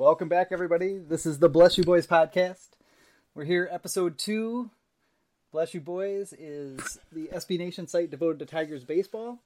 [0.00, 0.96] Welcome back, everybody.
[0.96, 2.68] This is the Bless You Boys podcast.
[3.34, 4.70] We're here, episode two.
[5.52, 9.40] Bless You Boys is the SB Nation site devoted to Tigers baseball.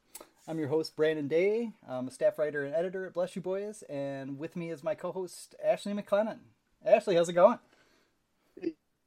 [0.46, 1.72] I'm your host, Brandon Day.
[1.88, 4.95] I'm a staff writer and editor at Bless You Boys, and with me is my
[4.95, 6.39] co host, Ashley MacLennan.
[6.86, 7.59] Ashley, how's it going?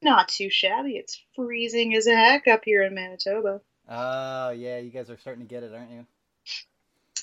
[0.01, 0.97] Not too shabby.
[0.97, 3.61] It's freezing as a heck up here in Manitoba.
[3.87, 6.05] Oh, yeah, you guys are starting to get it, aren't you?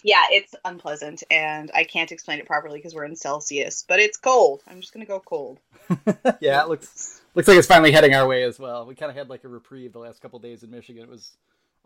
[0.05, 4.19] Yeah, it's unpleasant, and I can't explain it properly because we're in Celsius, but it's
[4.19, 4.63] cold.
[4.69, 5.61] I'm just gonna go cold.
[6.41, 8.85] yeah, it looks looks like it's finally heading our way as well.
[8.85, 11.03] We kind of had like a reprieve the last couple days in Michigan.
[11.03, 11.35] It was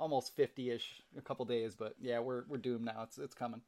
[0.00, 0.82] almost 50ish
[1.16, 3.04] a couple days, but yeah, we're we're doomed now.
[3.04, 3.60] It's it's coming.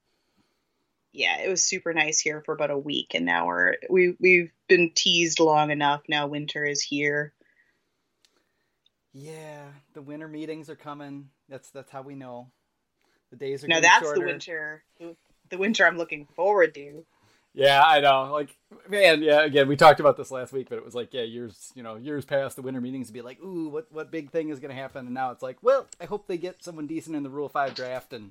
[1.13, 4.51] Yeah, it was super nice here for about a week, and now we're we we've
[4.67, 6.03] been teased long enough.
[6.09, 7.33] Now winter is here.
[9.13, 11.31] Yeah, the winter meetings are coming.
[11.49, 12.49] That's that's how we know.
[13.31, 13.81] The days are no.
[13.81, 14.21] That's shorter.
[14.21, 14.83] the winter.
[15.51, 17.05] The winter I'm looking forward to.
[17.53, 18.31] Yeah, I know.
[18.33, 18.57] Like,
[18.89, 19.43] man, yeah.
[19.43, 21.97] Again, we talked about this last week, but it was like, yeah, years, you know,
[21.97, 24.75] years past the winter meetings to be like, ooh, what, what big thing is going
[24.75, 25.07] to happen?
[25.07, 27.75] And now it's like, well, I hope they get someone decent in the Rule Five
[27.75, 28.31] draft, and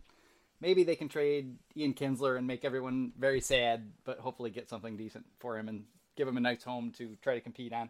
[0.62, 4.96] maybe they can trade Ian Kinsler and make everyone very sad, but hopefully get something
[4.96, 5.84] decent for him and
[6.16, 7.90] give him a nice home to try to compete on.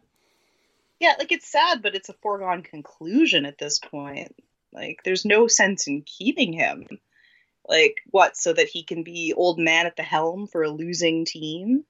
[1.00, 4.36] Yeah, like it's sad, but it's a foregone conclusion at this point.
[4.73, 6.88] Like, there's no sense in keeping him.
[7.70, 8.36] Like, what?
[8.36, 11.86] So that he can be old man at the helm for a losing team?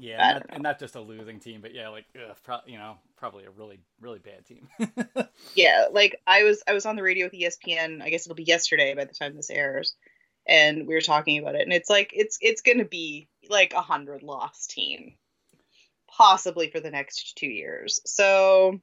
[0.00, 2.96] Yeah, not, and not just a losing team, but yeah, like ugh, pro- you know,
[3.16, 4.66] probably a really, really bad team.
[5.54, 8.02] yeah, like I was, I was on the radio with ESPN.
[8.02, 9.94] I guess it'll be yesterday by the time this airs,
[10.48, 13.82] and we were talking about it, and it's like it's it's gonna be like a
[13.82, 15.16] hundred loss team,
[16.08, 18.00] possibly for the next two years.
[18.06, 18.80] So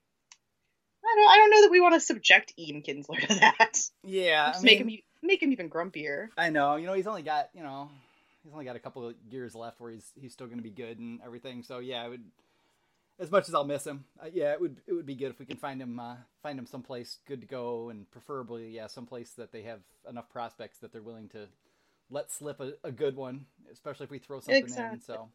[1.04, 3.80] I don't, I don't know that we want to subject Ian Kinsler to that.
[4.04, 6.30] Yeah, I make him make him even grumpier.
[6.38, 6.76] I know.
[6.76, 7.90] You know, he's only got you know,
[8.44, 10.70] he's only got a couple of years left where he's he's still going to be
[10.70, 11.64] good and everything.
[11.64, 12.24] So yeah, I would.
[13.20, 15.40] As much as I'll miss him, uh, yeah, it would it would be good if
[15.40, 19.32] we can find him uh, find him someplace good to go, and preferably yeah, someplace
[19.32, 21.48] that they have enough prospects that they're willing to
[22.10, 24.98] let slip a, a good one, especially if we throw something exactly.
[24.98, 25.02] in.
[25.02, 25.30] So,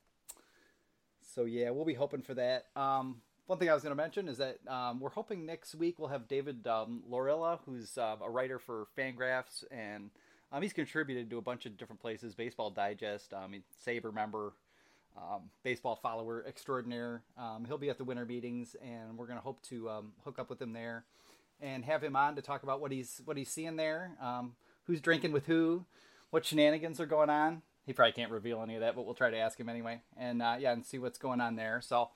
[1.34, 2.66] so yeah, we'll be hoping for that.
[2.76, 5.98] Um, one thing I was going to mention is that um, we're hoping next week
[5.98, 10.10] we'll have David um, Laurila, who's uh, a writer for Fangraphs, and
[10.52, 13.54] um, he's contributed to a bunch of different places, Baseball Digest, um,
[13.86, 14.52] SABR member,
[15.16, 17.22] um, baseball follower extraordinaire.
[17.36, 19.90] Um, he'll be at the winter meetings, and we're going to hope to
[20.24, 21.04] hook up with him there
[21.60, 24.12] and have him on to talk about what he's what he's seeing there,
[24.84, 25.84] who's drinking with who,
[26.30, 27.62] what shenanigans are going on.
[27.86, 30.40] He probably can't reveal any of that, but we'll try to ask him anyway, and
[30.40, 31.80] uh, yeah, and see what's going on there.
[31.82, 32.10] So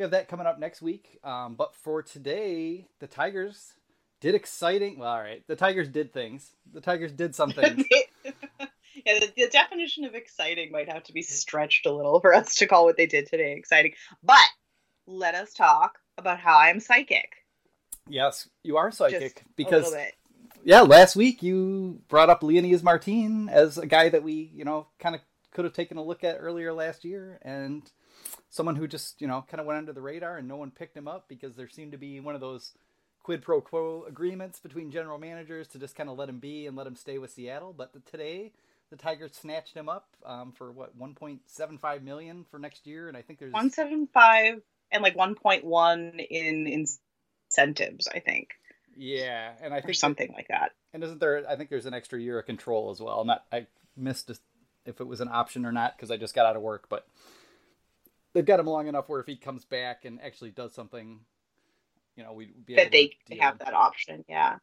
[0.00, 1.18] we have that coming up next week.
[1.22, 3.74] Um, but for today, the Tigers
[4.22, 4.98] did exciting.
[4.98, 6.52] Well, all right, the Tigers did things.
[6.72, 7.84] The Tigers did something.
[8.24, 12.54] yeah, the, the, definition of exciting might have to be stretched a little for us
[12.56, 13.92] to call what they did today exciting.
[14.22, 14.38] But
[15.06, 17.34] let us talk about how I'm psychic.
[18.08, 19.94] Yes, you are psychic Just because
[20.64, 24.86] yeah, last week you brought up Leonys Martin as a guy that we you know
[24.98, 25.20] kind of
[25.52, 27.82] could have taken a look at earlier last year, and
[28.48, 30.96] someone who just you know kind of went under the radar and no one picked
[30.96, 32.72] him up because there seemed to be one of those
[33.22, 36.76] quid pro quo agreements between general managers to just kind of let him be and
[36.76, 37.74] let him stay with Seattle.
[37.76, 38.52] But the, today,
[38.90, 43.22] the Tigers snatched him up um, for what 1.75 million for next year, and I
[43.22, 46.66] think there's 175 and like 1.1 in
[47.48, 48.08] incentives.
[48.08, 48.50] I think.
[48.96, 50.72] Yeah, and I think something that, like that.
[50.92, 51.44] And isn't there?
[51.48, 53.20] I think there's an extra year of control as well.
[53.20, 53.66] I'm Not I
[53.96, 54.30] missed
[54.86, 57.06] if it was an option or not because I just got out of work, but
[58.32, 61.20] they've got him long enough where if he comes back and actually does something,
[62.16, 64.24] you know, we'd be that they have that option.
[64.28, 64.58] Yeah.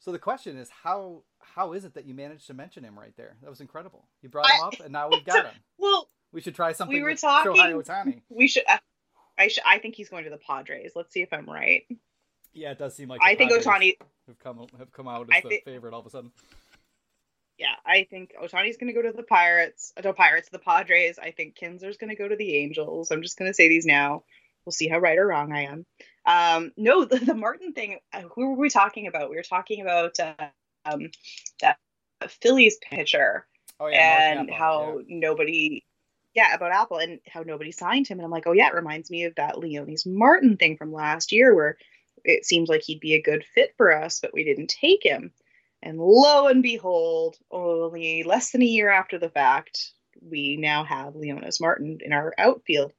[0.00, 3.16] So the question is how how is it that you managed to mention him right
[3.16, 3.36] there?
[3.42, 4.06] That was incredible.
[4.22, 5.54] You brought him I, up, and now we've got him.
[5.78, 6.96] Well, we should try something.
[6.96, 7.52] We were talking.
[7.52, 8.20] Shohei.
[8.28, 8.64] We should.
[8.68, 8.78] Uh,
[9.36, 9.64] I should.
[9.66, 10.92] I think he's going to the Padres.
[10.94, 11.84] Let's see if I'm right.
[12.52, 13.96] Yeah, it does seem like I think Ohtani
[14.26, 16.32] have come have come out as I the think, favorite all of a sudden
[17.88, 21.18] I think Ohtani's going to go to the Pirates, uh, the Pirates, the Padres.
[21.18, 23.10] I think Kinsler's going to go to the Angels.
[23.10, 24.24] I'm just going to say these now.
[24.64, 25.86] We'll see how right or wrong I am.
[26.26, 27.98] Um, no, the, the Martin thing.
[28.12, 29.30] Uh, who were we talking about?
[29.30, 30.34] We were talking about uh,
[30.84, 31.10] um,
[31.62, 31.78] that
[32.28, 33.46] Phillies pitcher
[33.80, 35.04] oh, yeah, and Appel, how yeah.
[35.08, 35.84] nobody,
[36.34, 38.18] yeah, about Appel and how nobody signed him.
[38.18, 41.32] And I'm like, oh yeah, it reminds me of that Leonys Martin thing from last
[41.32, 41.78] year where
[42.24, 45.32] it seems like he'd be a good fit for us, but we didn't take him.
[45.82, 51.14] And lo and behold, only less than a year after the fact, we now have
[51.14, 52.92] Leonys Martin in our outfield.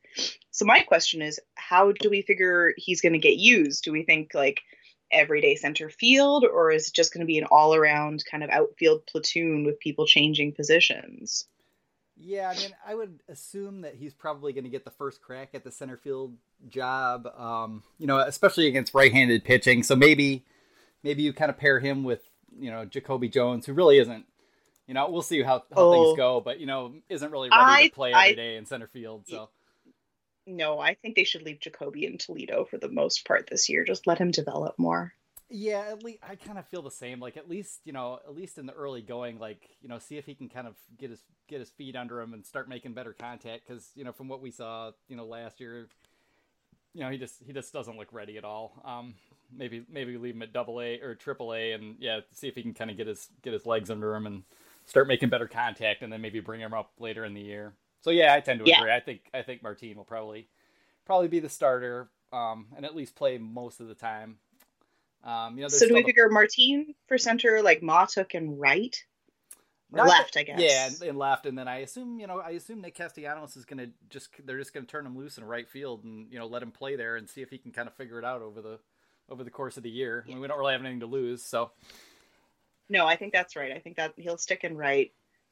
[0.52, 3.84] So my question is, how do we figure he's going to get used?
[3.84, 4.62] Do we think like
[5.12, 9.06] everyday center field, or is it just going to be an all-around kind of outfield
[9.08, 11.46] platoon with people changing positions?
[12.16, 15.50] Yeah, I mean, I would assume that he's probably going to get the first crack
[15.54, 16.36] at the center field
[16.68, 17.28] job.
[17.28, 19.84] Um, you know, especially against right-handed pitching.
[19.84, 20.46] So maybe,
[21.02, 24.26] maybe you kind of pair him with you know Jacoby Jones, who really isn't.
[24.88, 27.62] You know, we'll see how, how oh, things go, but you know, isn't really ready
[27.64, 29.26] I, to play every I, day in center field.
[29.28, 29.50] So.
[30.48, 33.84] No, I think they should leave Jacoby in Toledo for the most part this year.
[33.84, 35.14] Just let him develop more.
[35.52, 37.20] Yeah, at least I kind of feel the same.
[37.20, 40.18] Like at least you know, at least in the early going, like you know, see
[40.18, 42.94] if he can kind of get his get his feet under him and start making
[42.94, 43.68] better contact.
[43.68, 45.88] Because you know, from what we saw, you know, last year,
[46.94, 48.80] you know, he just he just doesn't look ready at all.
[48.86, 49.16] Um,
[49.56, 52.62] maybe maybe leave him at double A or triple A, and yeah, see if he
[52.62, 54.44] can kind of get his get his legs under him and
[54.86, 57.74] start making better contact, and then maybe bring him up later in the year.
[58.02, 58.80] So yeah, I tend to yeah.
[58.80, 58.92] agree.
[58.92, 60.48] I think I think Martin will probably
[61.06, 64.38] probably be the starter, um, and at least play most of the time.
[65.24, 68.96] Um, you know, so do we figure Martin for center, like Mahtook and right?
[69.92, 70.60] Or left, I guess.
[70.62, 73.66] Yeah, and, and, left, and then I assume you know I assume Nick Castellanos is
[73.66, 76.38] going to just they're just going to turn him loose in right field and you
[76.38, 78.44] know let him play there and see if he can kind of figure it out
[78.44, 78.80] over the
[79.32, 80.24] over the course of the year.
[80.26, 80.32] Yeah.
[80.32, 81.72] I mean, we don't really have anything to lose, so.
[82.90, 83.72] No, I think that's right.
[83.72, 85.12] I think that he'll stick in right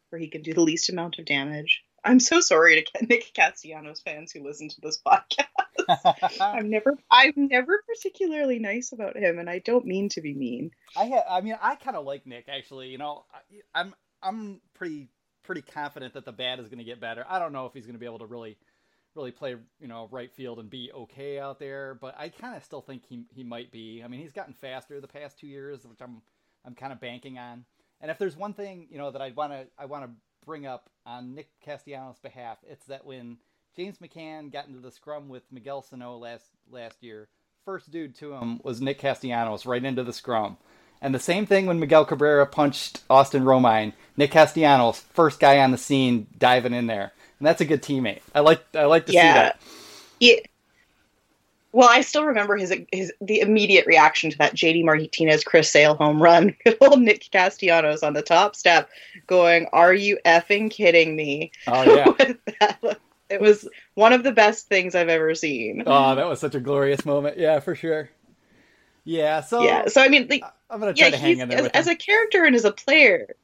[0.09, 1.83] where he can do the least amount of damage.
[2.03, 5.47] I'm so sorry to Nick Castellanos fans who listen to this podcast.
[6.41, 10.71] I'm never I'm never particularly nice about him, and I don't mean to be mean.
[10.95, 12.87] I ha- I mean I kind of like Nick actually.
[12.87, 15.09] You know, I, I'm I'm pretty
[15.43, 17.25] pretty confident that the bat is going to get better.
[17.29, 18.57] I don't know if he's going to be able to really
[19.17, 22.63] really play you know right field and be okay out there, but I kind of
[22.63, 24.01] still think he he might be.
[24.03, 26.21] I mean, he's gotten faster the past two years, which I'm
[26.63, 27.65] I'm kind of banking on.
[27.99, 30.11] And if there's one thing you know that I want to I want to
[30.45, 33.37] bring up on Nick Castellanos' behalf, it's that when
[33.75, 37.27] James McCann got into the scrum with Miguel Sano last last year,
[37.65, 40.57] first dude to him was Nick Castellanos right into the scrum.
[40.99, 45.69] And the same thing when Miguel Cabrera punched Austin Romine, Nick Castellanos, first guy on
[45.71, 47.13] the scene diving in there.
[47.39, 48.21] And that's a good teammate.
[48.33, 49.21] I like I like to yeah.
[49.21, 49.61] see that.
[50.19, 50.35] Yeah.
[51.73, 55.95] Well, I still remember his his the immediate reaction to that JD Martinez Chris Sale
[55.95, 56.55] home run.
[56.81, 58.89] Old Nick Castellanos on the top step,
[59.27, 62.93] going, "Are you effing kidding me?" Oh yeah.
[63.29, 65.83] it was one of the best things I've ever seen.
[65.85, 67.37] Oh, that was such a glorious moment.
[67.37, 68.09] Yeah, for sure.
[69.03, 69.41] Yeah.
[69.41, 69.87] So yeah.
[69.87, 71.95] So I mean, like, I'm gonna try yeah, to hang in there as, as a
[71.95, 73.35] character and as a player.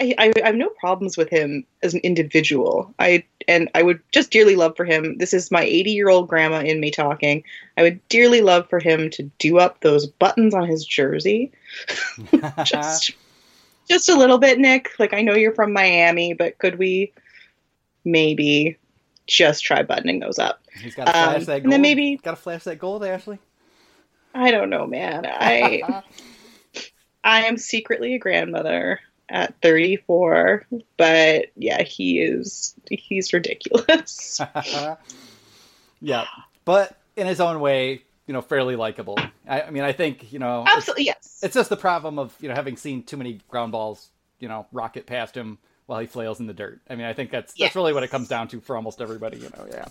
[0.00, 2.94] I, I, I have no problems with him as an individual.
[2.98, 5.18] I and I would just dearly love for him.
[5.18, 7.42] This is my 80 year old grandma in me talking.
[7.76, 11.52] I would dearly love for him to do up those buttons on his jersey,
[12.64, 13.12] just
[13.88, 14.90] just a little bit, Nick.
[14.98, 17.12] Like I know you're from Miami, but could we
[18.04, 18.76] maybe
[19.26, 20.60] just try buttoning those up?
[20.80, 21.64] He's got to flash um, that gold.
[21.64, 23.38] And then maybe got to flash that gold, Ashley.
[24.34, 25.26] I don't know, man.
[25.26, 26.02] I
[27.24, 29.00] I am secretly a grandmother
[29.30, 30.66] at 34
[30.96, 34.40] but yeah he is he's ridiculous.
[36.00, 36.26] Yeah
[36.64, 39.18] but in his own way you know fairly likable.
[39.48, 41.40] I, I, mean i think you know absolutely it's, yes.
[41.42, 44.66] it's just the problem of you know having seen too many ground balls you know
[44.70, 46.80] rocket past him while he flails in the dirt.
[46.88, 47.68] I mean i think that's yes.
[47.68, 49.86] that's really what it comes down to for almost everybody you know yeah.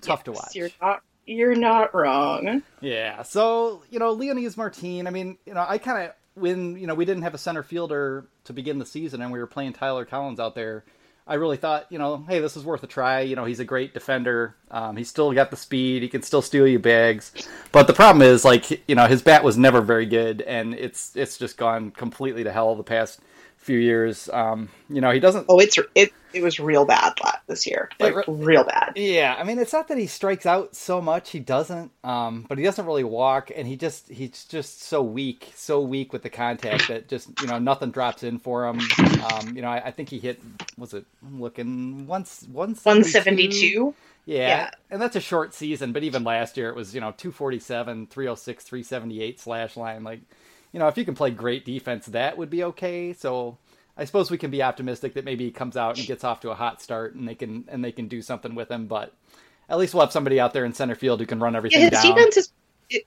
[0.00, 0.54] Tough yes, to watch.
[0.54, 2.62] you're not you're not wrong.
[2.80, 5.06] Yeah so you know leonys Martin.
[5.06, 7.62] i mean you know i kind of when you know we didn't have a center
[7.62, 10.84] fielder to begin the season and we were playing Tyler Collins out there,
[11.26, 13.20] I really thought, you know, hey, this is worth a try.
[13.20, 14.54] You know, he's a great defender.
[14.70, 16.02] Um, he's still got the speed.
[16.02, 17.32] He can still steal you bags.
[17.72, 21.16] But the problem is, like, you know, his bat was never very good, and it's
[21.16, 23.20] it's just gone completely to hell the past
[23.66, 24.30] few years.
[24.32, 25.46] Um, you know, he doesn't.
[25.48, 26.12] Oh, it's it.
[26.32, 27.14] It was real bad
[27.46, 28.92] this year, like it, real bad.
[28.94, 31.90] Yeah, I mean, it's not that he strikes out so much; he doesn't.
[32.04, 36.12] Um, but he doesn't really walk, and he just he's just so weak, so weak
[36.12, 38.80] with the contact that just you know nothing drops in for him.
[39.32, 40.40] Um, you know, I, I, think he hit
[40.78, 41.04] was it?
[41.26, 43.94] I'm looking once once one seventy two.
[44.26, 44.48] Yeah.
[44.48, 44.70] yeah.
[44.90, 48.64] And that's a short season, but even last year it was, you know, 247, 306,
[48.64, 50.02] 378 slash line.
[50.02, 50.20] Like,
[50.72, 53.12] you know, if you can play great defense, that would be okay.
[53.12, 53.58] So
[53.96, 56.50] I suppose we can be optimistic that maybe he comes out and gets off to
[56.50, 58.86] a hot start and they can and they can do something with him.
[58.86, 59.12] But
[59.68, 61.90] at least we'll have somebody out there in center field who can run everything yeah,
[61.90, 62.14] his down.
[62.14, 62.52] defense is
[62.90, 63.06] it,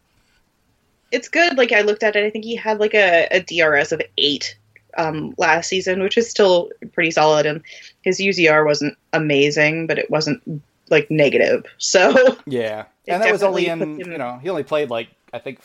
[1.12, 1.58] it's good.
[1.58, 4.58] Like I looked at it, I think he had like a, a DRS of eight
[4.98, 7.46] um, last season, which is still pretty solid.
[7.46, 7.62] And
[8.02, 10.42] his UZR wasn't amazing, but it wasn't
[10.90, 11.66] like negative.
[11.78, 15.40] So yeah, and that was only in him, you know he only played like I
[15.40, 15.60] think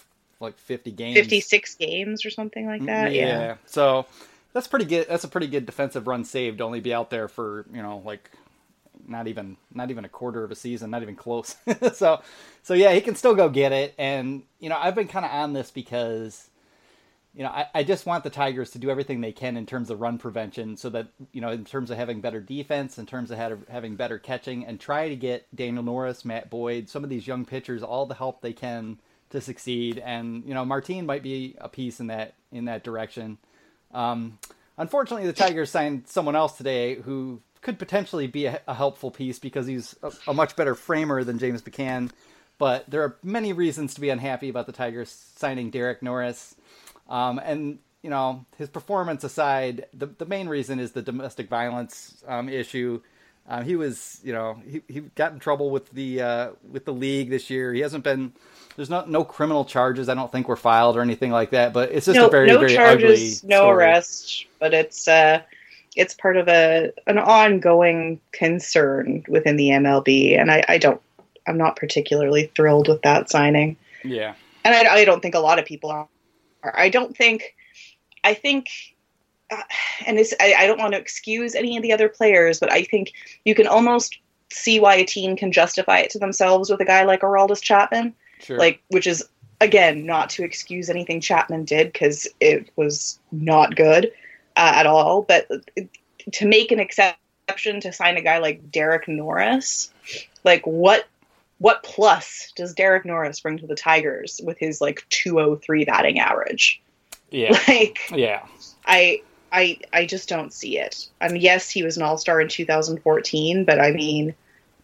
[0.45, 1.17] like 50 games.
[1.17, 3.55] 56 games or something like mm, that yeah, yeah.
[3.67, 4.07] so
[4.53, 7.67] that's pretty good that's a pretty good defensive run saved only be out there for
[7.73, 8.31] you know like
[9.07, 11.57] not even not even a quarter of a season not even close.
[11.95, 12.23] So
[12.63, 13.95] so yeah he can still go get it.
[13.99, 16.49] And you know i've been kind of on this because
[17.35, 19.91] you know, I, I just want the Tigers to do everything they can in terms
[19.91, 23.33] of run prevention so that, you know, in terms of having better defense, in terms
[23.33, 27.27] of having better catching, and try to get Daniel Norris, Matt Boyd, some of these
[27.27, 29.01] young pitchers all the help they can
[29.35, 29.99] to succeed.
[29.99, 33.39] And, you know, Martin might be a piece in that in that direction.
[33.93, 34.39] Um,
[34.79, 39.39] unfortunately, the Tigers signed someone else today who could potentially be a, a helpful piece
[39.39, 42.11] because he's a, a, much better framer than James McCann.
[42.59, 46.55] But there are many reasons to be unhappy about the Tigers signing Derek Norris.
[47.09, 52.23] Um, and you know, his performance aside, the the main reason is the domestic violence
[52.29, 53.01] um, issue.
[53.47, 56.93] Uh, he was, you know, he, he got in trouble with the uh, with the
[56.93, 57.75] league this year.
[57.75, 58.33] He hasn't been.
[58.77, 60.09] There's not no criminal charges.
[60.09, 61.73] I don't think were filed or anything like that.
[61.73, 63.77] But it's just no, a very no very charges, ugly no story.
[63.77, 64.47] arrest.
[64.59, 65.43] But it's uh,
[65.95, 71.01] it's part of a an ongoing concern within the MLB, and I, I don't.
[71.47, 73.77] I'm not particularly thrilled with that signing.
[74.03, 74.35] Yeah,
[74.65, 76.09] and I, I don't think a lot of people are.
[76.63, 77.55] I don't think.
[78.25, 78.71] I think
[79.51, 79.63] uh,
[80.07, 82.85] and this I, I, don't want to excuse any of the other players, but I
[82.85, 83.13] think
[83.45, 84.19] you can almost
[84.53, 88.15] see why a team can justify it to themselves with a guy like Aroldis Chapman,
[88.41, 88.59] sure.
[88.59, 89.25] like which is
[89.61, 94.13] again not to excuse anything Chapman did because it was not good
[94.57, 95.49] uh, at all, but
[96.33, 99.93] to make an exception to sign a guy like Derek Norris,
[100.45, 101.07] like what
[101.59, 106.81] what plus does Derek Norris bring to the Tigers with his like 203 batting average?
[107.31, 107.59] Yeah.
[107.69, 108.45] Like yeah.
[108.87, 109.23] I
[109.55, 111.09] I I just don't see it.
[111.21, 114.35] I mean, yes, he was an All Star in 2014, but I mean,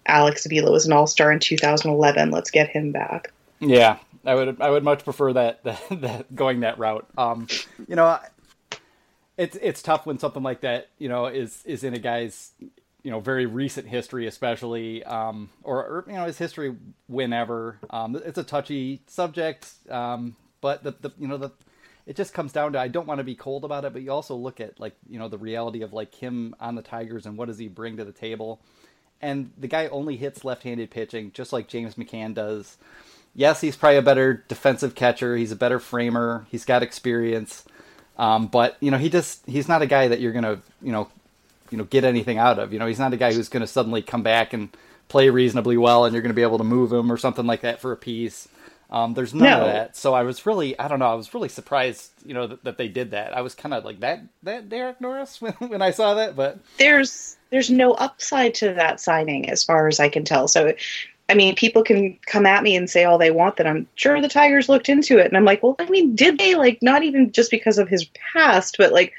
[0.07, 2.31] Alex Avila was an All Star in 2011.
[2.31, 3.33] Let's get him back.
[3.59, 7.07] Yeah, I would I would much prefer that that, that going that route.
[7.19, 7.49] Um,
[7.89, 8.19] you know,
[9.37, 12.53] it's it's tough when something like that you know is is in a guy's
[13.03, 16.77] you know very recent history, especially um, or, or you know his history
[17.09, 17.79] whenever.
[17.91, 21.51] Um, it's a touchy subject, um, but the, the you know the
[22.07, 24.11] it just comes down to I don't want to be cold about it, but you
[24.11, 27.37] also look at like you know the reality of like him on the Tigers and
[27.37, 28.61] what does he bring to the table.
[29.23, 32.79] And the guy only hits left-handed pitching, just like James McCann does.
[33.35, 35.37] Yes, he's probably a better defensive catcher.
[35.37, 36.47] He's a better framer.
[36.51, 37.65] He's got experience,
[38.19, 41.09] um, but you know he just he's not a guy that you're gonna you know
[41.71, 42.73] you know get anything out of.
[42.73, 44.71] You know he's not a guy who's gonna suddenly come back and
[45.09, 47.81] play reasonably well, and you're gonna be able to move him or something like that
[47.81, 48.49] for a piece.
[48.91, 49.55] Um, there's none No.
[49.55, 49.97] of that.
[49.97, 52.79] So I was really, I don't know, I was really surprised, you know, that, that
[52.79, 53.37] they did that.
[53.37, 56.59] I was kind of like that, that Derek Norris when, when I saw that, but
[56.79, 60.49] There's there's no upside to that signing as far as I can tell.
[60.49, 60.73] So
[61.29, 64.21] I mean, people can come at me and say all they want that I'm sure
[64.21, 65.27] the Tigers looked into it.
[65.29, 66.57] And I'm like, well, I mean, did they?
[66.57, 69.13] Like, not even just because of his past, but like,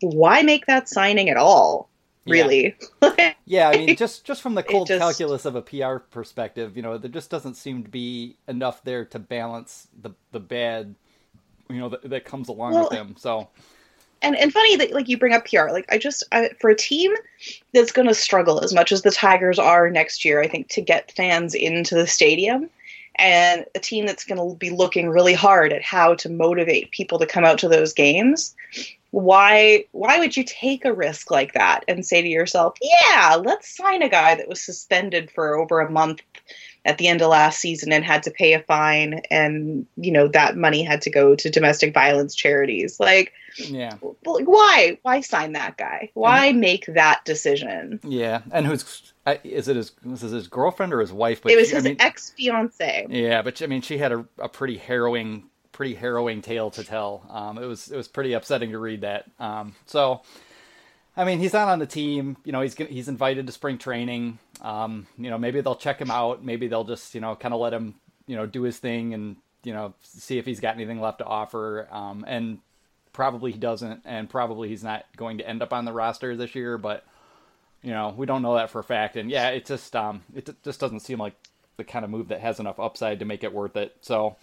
[0.00, 1.87] why make that signing at all?
[2.28, 2.42] Yeah.
[2.42, 2.76] Really?
[3.44, 6.82] yeah, I mean, just just from the cold just- calculus of a PR perspective, you
[6.82, 10.94] know, there just doesn't seem to be enough there to balance the the bad,
[11.68, 13.14] you know, that, that comes along with them.
[13.18, 13.48] So
[14.22, 15.70] and and funny that like you bring up PR.
[15.70, 17.12] Like I just I, for a team
[17.72, 20.80] that's going to struggle as much as the Tigers are next year, I think to
[20.80, 22.68] get fans into the stadium,
[23.16, 27.18] and a team that's going to be looking really hard at how to motivate people
[27.18, 28.54] to come out to those games.
[29.10, 33.74] Why why would you take a risk like that and say to yourself, "Yeah, let's
[33.76, 36.20] sign a guy that was suspended for over a month
[36.84, 40.28] at the end of last season and had to pay a fine and, you know,
[40.28, 45.52] that money had to go to domestic violence charities." Like yeah, like, why why sign
[45.54, 46.10] that guy?
[46.14, 48.00] Why make that decision?
[48.04, 49.12] Yeah, and who's
[49.42, 51.42] is it his was his girlfriend or his wife?
[51.42, 54.26] But it was she- I his mean, ex-fiance Yeah, but I mean, she had a,
[54.38, 55.44] a pretty harrowing,
[55.78, 57.24] pretty harrowing tale to tell.
[57.30, 59.26] Um, it was it was pretty upsetting to read that.
[59.38, 60.22] Um, so,
[61.16, 62.36] I mean, he's not on the team.
[62.44, 64.40] You know, he's he's invited to spring training.
[64.60, 66.44] Um, you know, maybe they'll check him out.
[66.44, 67.94] Maybe they'll just you know kind of let him
[68.26, 71.24] you know do his thing and you know see if he's got anything left to
[71.24, 71.86] offer.
[71.92, 72.58] Um, and
[73.12, 76.56] probably he doesn't, and probably he's not going to end up on the roster this
[76.56, 76.76] year.
[76.76, 77.04] But
[77.84, 79.14] you know, we don't know that for a fact.
[79.14, 81.34] And yeah, it just um, it just doesn't seem like
[81.76, 83.94] the kind of move that has enough upside to make it worth it.
[84.00, 84.34] So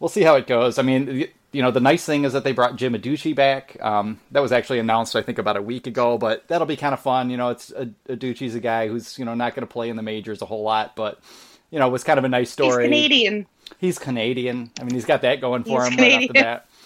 [0.00, 0.78] we'll see how it goes.
[0.78, 3.76] I mean, you know, the nice thing is that they brought Jim Adduci back.
[3.82, 6.18] Um, that was actually announced, I think, about a week ago.
[6.18, 7.30] But that'll be kind of fun.
[7.30, 7.70] You know, it's
[8.08, 10.64] Adduci's a guy who's you know not going to play in the majors a whole
[10.64, 11.20] lot, but
[11.70, 12.84] you know, it was kind of a nice he's story.
[12.84, 13.46] canadian
[13.78, 14.72] He's Canadian.
[14.80, 16.34] I mean, he's got that going for He's him right off the Canadian.
[16.34, 16.66] bat.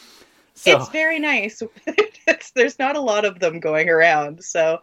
[0.57, 4.81] So it's very nice it's, there's not a lot of them going around so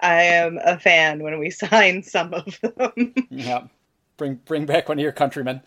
[0.00, 3.68] i am a fan when we sign some of them Yeah,
[4.16, 5.62] bring bring back one of your countrymen.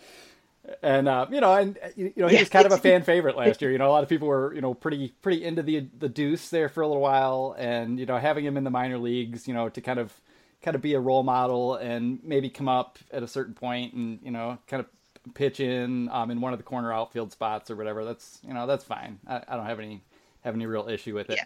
[0.83, 3.37] And uh, you know, and uh, you know, he was kind of a fan favorite
[3.37, 3.71] last year.
[3.71, 6.49] You know, a lot of people were you know pretty pretty into the the Deuce
[6.49, 9.53] there for a little while, and you know, having him in the minor leagues, you
[9.53, 10.13] know, to kind of
[10.61, 14.19] kind of be a role model and maybe come up at a certain point and
[14.21, 14.87] you know, kind of
[15.33, 18.67] pitch in um, in one of the corner outfield spots or whatever, that's you know
[18.67, 19.19] that's fine.
[19.27, 20.01] I, I don't have any
[20.43, 21.37] have any real issue with it.
[21.37, 21.45] Yeah.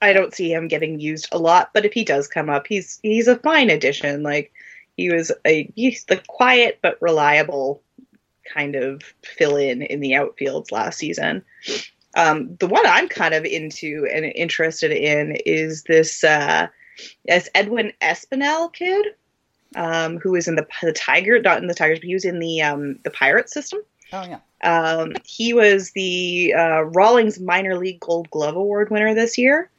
[0.00, 3.00] I don't see him getting used a lot, but if he does come up, he's
[3.02, 4.22] he's a fine addition.
[4.22, 4.52] Like
[4.96, 7.82] he was a he's the quiet but reliable
[8.52, 11.42] kind of fill in in the outfields last season.
[12.16, 16.68] Um, the one I'm kind of into and interested in is this uh,
[17.28, 19.06] as Edwin Espinal kid,
[19.76, 22.40] um, who was in the the Tiger, not in the Tigers, but he was in
[22.40, 23.80] the um, the Pirate system.
[24.12, 24.40] Oh yeah.
[24.64, 29.70] Um, he was the uh, Rawlings Minor League Gold Glove Award winner this year,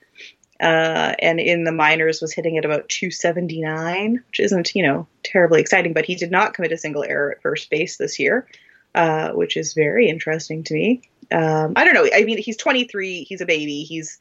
[0.60, 5.62] uh, and in the minors was hitting at about 279, which isn't you know terribly
[5.62, 5.94] exciting.
[5.94, 8.48] But he did not commit a single error at first base this year,
[8.96, 11.02] uh, which is very interesting to me.
[11.32, 12.08] Um, I don't know.
[12.14, 13.24] I mean, he's 23.
[13.24, 13.84] He's a baby.
[13.84, 14.20] He's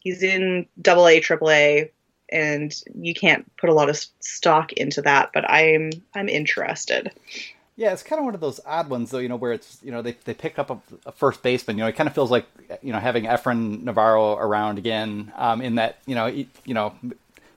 [0.00, 1.90] he's in Double A, Triple A,
[2.30, 5.30] and you can't put a lot of stock into that.
[5.34, 7.10] But I'm I'm interested.
[7.80, 9.20] Yeah, it's kind of one of those odd ones, though.
[9.20, 11.78] You know, where it's you know they they pick up a, a first baseman.
[11.78, 12.44] You know, it kind of feels like
[12.82, 15.32] you know having Efren Navarro around again.
[15.34, 16.94] Um, in that you know he, you know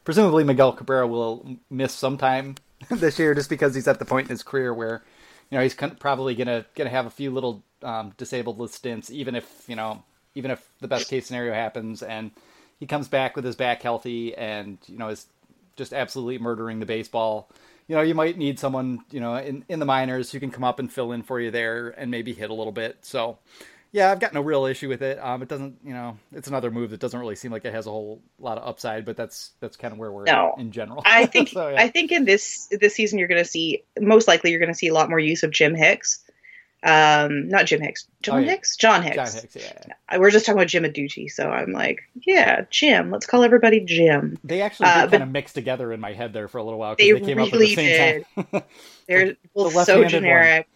[0.05, 2.55] presumably Miguel Cabrera will miss some time
[2.89, 5.03] this year just because he's at the point in his career where
[5.49, 9.35] you know he's probably gonna gonna have a few little um, disabled list stints, even
[9.35, 10.03] if you know
[10.35, 12.31] even if the best case scenario happens and
[12.79, 15.25] he comes back with his back healthy and you know is
[15.75, 17.49] just absolutely murdering the baseball
[17.87, 20.63] you know, you might need someone, you know, in, in the minors who can come
[20.63, 22.97] up and fill in for you there and maybe hit a little bit.
[23.01, 23.37] So,
[23.91, 25.19] yeah, I've got no real issue with it.
[25.19, 27.85] Um, it doesn't, you know, it's another move that doesn't really seem like it has
[27.85, 30.55] a whole lot of upside, but that's that's kind of where we're no.
[30.57, 31.03] in general.
[31.05, 31.79] I think so, yeah.
[31.79, 34.77] I think in this this season you're going to see most likely you're going to
[34.77, 36.23] see a lot more use of Jim Hicks
[36.83, 38.51] um not Jim Hicks, John oh, yeah.
[38.51, 39.15] Hicks, John Hicks.
[39.15, 40.17] John Hicks, yeah, yeah.
[40.17, 43.11] We're just talking about Jim Adduci, so I'm like, yeah, Jim.
[43.11, 44.37] Let's call everybody Jim.
[44.43, 46.95] They actually uh, kind of mixed together in my head there for a little while
[46.95, 48.51] because they, they, came really up at the same did.
[48.51, 48.63] time.
[49.07, 50.67] They're both so generic.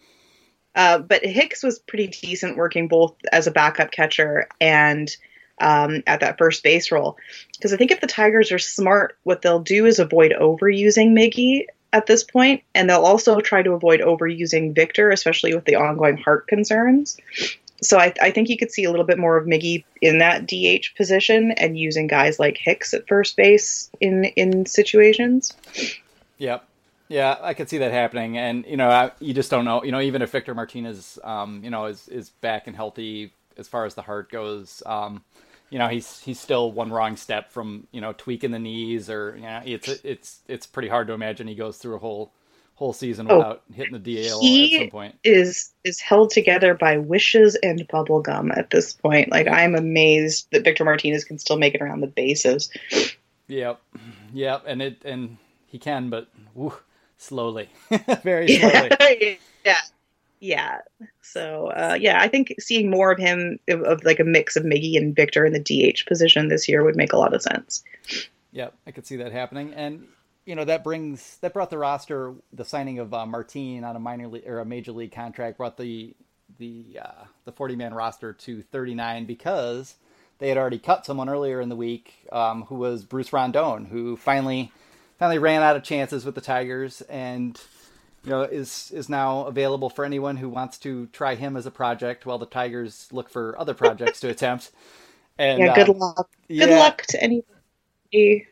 [0.74, 5.14] Uh, but Hicks was pretty decent working both as a backup catcher and
[5.60, 7.16] um, at that first base role.
[7.52, 11.64] Because I think if the Tigers are smart, what they'll do is avoid overusing Miggy
[11.92, 16.16] at this point, and they'll also try to avoid overusing Victor, especially with the ongoing
[16.16, 17.18] heart concerns.
[17.80, 20.46] So I, I, think you could see a little bit more of Miggy in that
[20.46, 25.54] DH position and using guys like Hicks at first base in in situations.
[26.38, 26.64] Yep.
[27.08, 29.82] Yeah, I could see that happening, and you know, I, you just don't know.
[29.82, 33.66] You know, even if Victor Martinez, um, you know, is is back and healthy as
[33.66, 35.22] far as the heart goes, um,
[35.70, 39.34] you know he's he's still one wrong step from you know tweaking the knees or
[39.36, 42.32] you know it's it's it's pretty hard to imagine he goes through a whole
[42.78, 45.16] whole season oh, without hitting the DL at some point.
[45.24, 49.32] Is is held together by wishes and bubblegum at this point.
[49.32, 52.70] Like I'm amazed that Victor Martinez can still make it around the bases.
[53.48, 53.80] Yep.
[54.32, 56.72] Yep, and it and he can but woo,
[57.16, 57.68] slowly.
[58.22, 59.40] Very slowly.
[59.64, 59.80] Yeah.
[60.40, 60.78] Yeah.
[61.22, 64.64] So uh, yeah, I think seeing more of him of, of, like a mix of
[64.64, 67.82] Miggy and Victor in the DH position this year would make a lot of sense.
[68.52, 70.06] Yeah, I could see that happening, and
[70.44, 74.00] you know that brings that brought the roster the signing of uh, Martin on a
[74.00, 76.14] minor league or a major league contract brought the
[76.58, 79.96] the uh, the forty man roster to thirty nine because
[80.38, 84.16] they had already cut someone earlier in the week um, who was Bruce Rondon who
[84.16, 84.72] finally
[85.18, 87.60] finally ran out of chances with the Tigers and
[88.28, 91.70] you know, is is now available for anyone who wants to try him as a
[91.70, 94.70] project while the Tigers look for other projects to attempt.
[95.38, 96.30] And yeah, good uh, luck.
[96.46, 96.66] Yeah.
[96.66, 98.46] Good luck to anybody.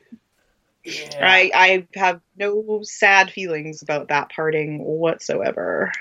[0.83, 1.19] Yeah.
[1.21, 5.93] I I have no sad feelings about that parting whatsoever.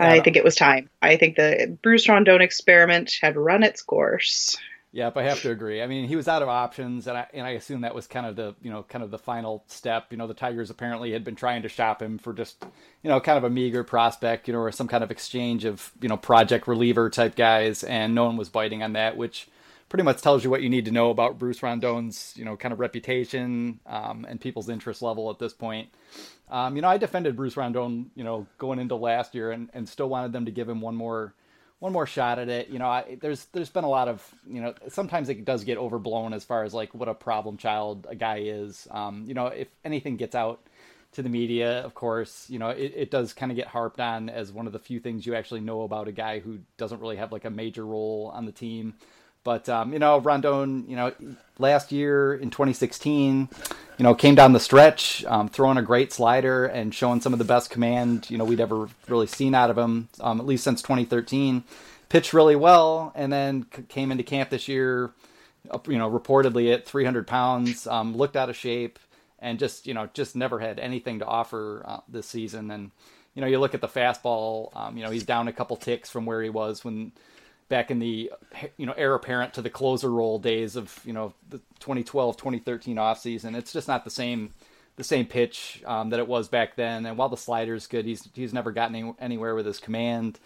[0.00, 0.88] Yeah, I think it was time.
[1.00, 4.56] I think the Bruce Rondon experiment had run its course.
[4.92, 5.82] Yep, I have to agree.
[5.82, 8.26] I mean, he was out of options, and I and I assume that was kind
[8.26, 10.08] of the you know kind of the final step.
[10.10, 12.64] You know, the Tigers apparently had been trying to shop him for just
[13.04, 15.92] you know kind of a meager prospect, you know, or some kind of exchange of
[16.00, 19.46] you know project reliever type guys, and no one was biting on that, which
[19.88, 22.72] pretty much tells you what you need to know about Bruce Rondon's you know kind
[22.72, 25.88] of reputation um, and people's interest level at this point.
[26.50, 29.88] Um, you know, I defended Bruce Rondon, you know, going into last year, and and
[29.88, 31.32] still wanted them to give him one more
[31.80, 32.68] one more shot at it.
[32.68, 35.78] You know, I, there's there's been a lot of you know sometimes it does get
[35.78, 38.86] overblown as far as like what a problem child a guy is.
[38.90, 40.60] Um, you know, if anything gets out
[41.12, 44.28] to the media, of course, you know it, it does kind of get harped on
[44.28, 47.16] as one of the few things you actually know about a guy who doesn't really
[47.16, 48.94] have like a major role on the team.
[49.42, 51.12] But um, you know, Rondon, you know,
[51.58, 53.48] last year in 2016,
[53.98, 57.38] you know, came down the stretch, um, throwing a great slider and showing some of
[57.38, 60.64] the best command you know we'd ever really seen out of him, um, at least
[60.64, 61.64] since 2013.
[62.08, 65.12] Pitched really well, and then came into camp this year,
[65.86, 68.98] you know, reportedly at 300 pounds, um, looked out of shape,
[69.38, 72.70] and just you know just never had anything to offer uh, this season.
[72.70, 72.90] And
[73.34, 74.74] you know, you look at the fastball.
[74.76, 77.12] Um, you know, he's down a couple ticks from where he was when
[77.70, 78.30] back in the
[78.76, 82.98] you know heir apparent to the closer role days of you know the 2012 2013
[82.98, 83.54] off season.
[83.54, 84.52] It's just not the same
[84.96, 87.06] the same pitch um, that it was back then.
[87.06, 90.38] And while the slider's good, he's he's never gotten any, anywhere with his command.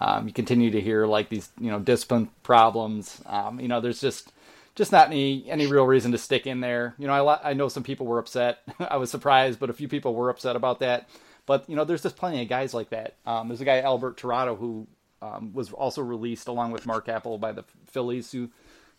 [0.00, 3.20] Um, you continue to hear like these you know discipline problems.
[3.26, 4.32] Um, you know, there's just
[4.74, 6.94] just not any any real reason to stick in there.
[6.98, 8.60] You know, I I know some people were upset.
[8.78, 11.08] I was surprised, but a few people were upset about that.
[11.44, 13.16] But you know, there's just plenty of guys like that.
[13.26, 14.86] Um, there's a guy Albert Torado who
[15.22, 18.50] um, was also released along with Mark Appel by the Phillies, who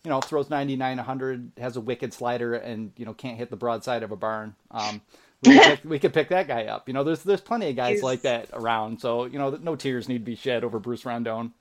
[0.04, 3.56] you know throws 99, 100, has a wicked slider, and you know can't hit the
[3.56, 4.54] broadside of a barn.
[4.70, 5.00] Um,
[5.44, 6.88] we, could pick, we could pick that guy up.
[6.88, 8.02] You know, there's there's plenty of guys He's...
[8.02, 9.00] like that around.
[9.00, 11.52] So you know, no tears need to be shed over Bruce Rondon.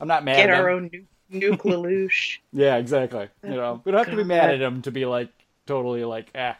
[0.00, 0.36] I'm not mad.
[0.36, 0.90] Get our own
[1.32, 2.38] nuke LaLoosh.
[2.52, 3.28] yeah, exactly.
[3.42, 5.30] You know, we don't have to be mad at him to be like
[5.66, 6.56] totally like ah,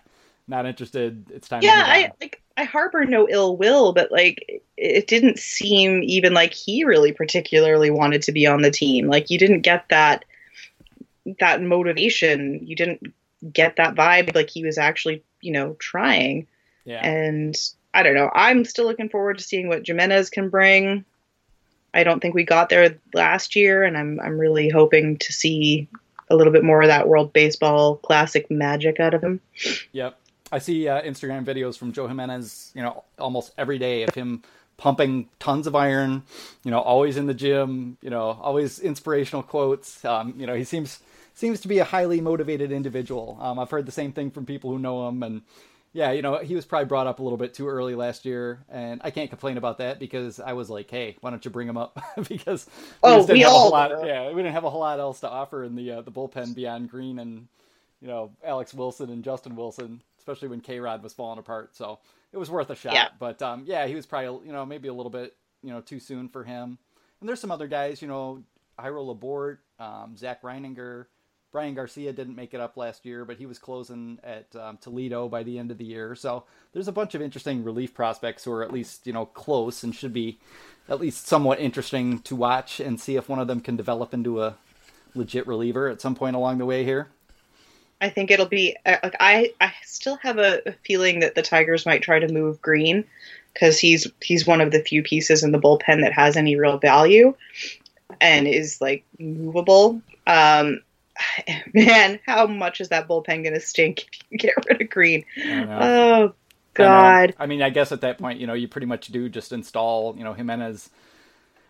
[0.49, 1.31] not interested.
[1.31, 1.63] It's time.
[1.63, 6.55] Yeah, I like I harbor no ill will, but like it didn't seem even like
[6.55, 9.09] he really particularly wanted to be on the team.
[9.09, 10.25] Like you didn't get that
[11.39, 12.67] that motivation.
[12.67, 13.13] You didn't
[13.53, 16.47] get that vibe like he was actually, you know, trying.
[16.85, 17.05] Yeah.
[17.05, 17.57] And
[17.93, 18.31] I don't know.
[18.35, 21.05] I'm still looking forward to seeing what Jimenez can bring.
[21.93, 25.89] I don't think we got there last year, and I'm I'm really hoping to see
[26.29, 29.41] a little bit more of that World Baseball Classic magic out of him.
[29.93, 30.19] Yep.
[30.53, 34.43] I see uh, Instagram videos from Joe Jimenez, you know, almost every day of him
[34.77, 36.23] pumping tons of iron,
[36.63, 40.05] you know, always in the gym, you know, always inspirational quotes.
[40.05, 41.01] Um, you know, he seems
[41.35, 43.39] seems to be a highly motivated individual.
[43.41, 45.43] Um, I've heard the same thing from people who know him, and
[45.93, 48.65] yeah, you know, he was probably brought up a little bit too early last year,
[48.69, 51.69] and I can't complain about that because I was like, hey, why don't you bring
[51.69, 51.99] him up?
[52.29, 52.67] because
[53.03, 55.65] we oh, we all lot, yeah, we didn't have a whole lot else to offer
[55.65, 57.49] in the uh, the bullpen beyond Green and
[58.01, 61.77] you know Alex Wilson and Justin Wilson especially when K Rod was falling apart.
[61.77, 62.01] So
[62.33, 62.95] it was worth a shot.
[62.95, 63.09] Yeah.
[63.19, 66.01] But um, yeah, he was probably you know maybe a little bit you know too
[66.01, 66.79] soon for him.
[67.21, 68.43] And there's some other guys, you know,
[68.79, 71.07] Jairo Labourt, um, Zac Reininger,
[71.51, 75.29] Bryan Garcia didn't make it up last year, but he was closing at um, Toledo
[75.29, 76.15] by the end of the year.
[76.15, 79.83] So there's a bunch of interesting relief prospects who are at least you know close
[79.83, 80.39] and should be
[80.89, 84.43] at least somewhat interesting to watch and see if one of them can develop into
[84.43, 84.57] a
[85.15, 87.09] legit reliever at some point along the way here.
[88.01, 91.87] I think it'll be uh, like I I still have a, feeling that the Tigers
[91.87, 93.05] might try to move Green
[93.53, 96.79] because he's he's one of the few pieces in the bullpen that has any real
[96.79, 97.35] value
[98.21, 100.03] and is like movable.
[100.27, 100.81] Um,
[101.75, 105.25] man, how much is that bullpen going to stink if you get rid of Green?
[105.49, 106.35] Oh
[106.75, 107.35] God!
[107.39, 109.53] I, I, mean, I guess at that point, you know, you pretty much do just
[109.53, 110.91] install, you know, Jimenez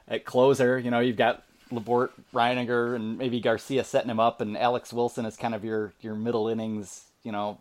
[0.08, 0.78] at closer.
[0.78, 5.26] You know, you've got Labourt, Reininger, and maybe Garcia setting him up, and Alex Wilson
[5.26, 7.58] is kind of your your middle innings, you know,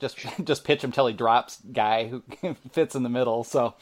[0.00, 2.22] just just pitch him till he drops guy who
[2.72, 3.44] fits in the middle.
[3.44, 3.74] So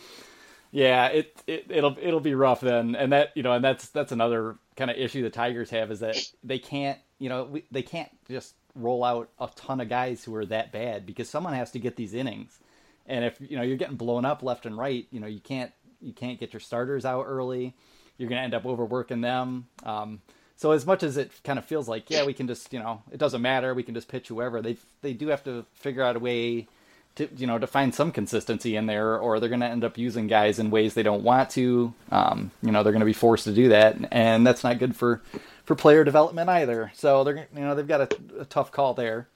[0.70, 4.12] yeah, it, it it'll it'll be rough then, and that you know, and that's that's
[4.12, 7.82] another kind of issue the Tigers have is that they can't you know we, they
[7.82, 11.70] can't just roll out a ton of guys who are that bad because someone has
[11.72, 12.58] to get these innings,
[13.06, 15.72] and if you know you're getting blown up left and right, you know you can't
[16.00, 17.74] you can't get your starters out early
[18.18, 19.66] you're going to end up overworking them.
[19.84, 20.20] Um,
[20.56, 23.02] so as much as it kind of feels like, yeah, we can just, you know,
[23.10, 23.74] it doesn't matter.
[23.74, 24.62] We can just pitch whoever.
[24.62, 26.68] They they do have to figure out a way
[27.16, 29.98] to, you know, to find some consistency in there, or they're going to end up
[29.98, 31.92] using guys in ways they don't want to.
[32.10, 34.94] Um, you know, they're going to be forced to do that, and that's not good
[34.94, 35.20] for
[35.64, 36.92] for player development either.
[36.94, 39.26] So they're, you know, they've got a, a tough call there.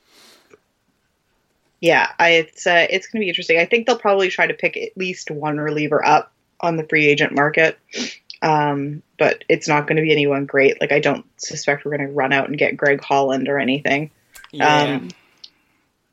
[1.81, 3.59] Yeah, I, it's uh, it's going to be interesting.
[3.59, 7.07] I think they'll probably try to pick at least one reliever up on the free
[7.07, 7.79] agent market.
[8.43, 10.81] Um, but it's not going to be anyone great.
[10.81, 14.11] Like I don't suspect we're going to run out and get Greg Holland or anything.
[14.53, 14.83] Yeah.
[14.83, 15.09] Um,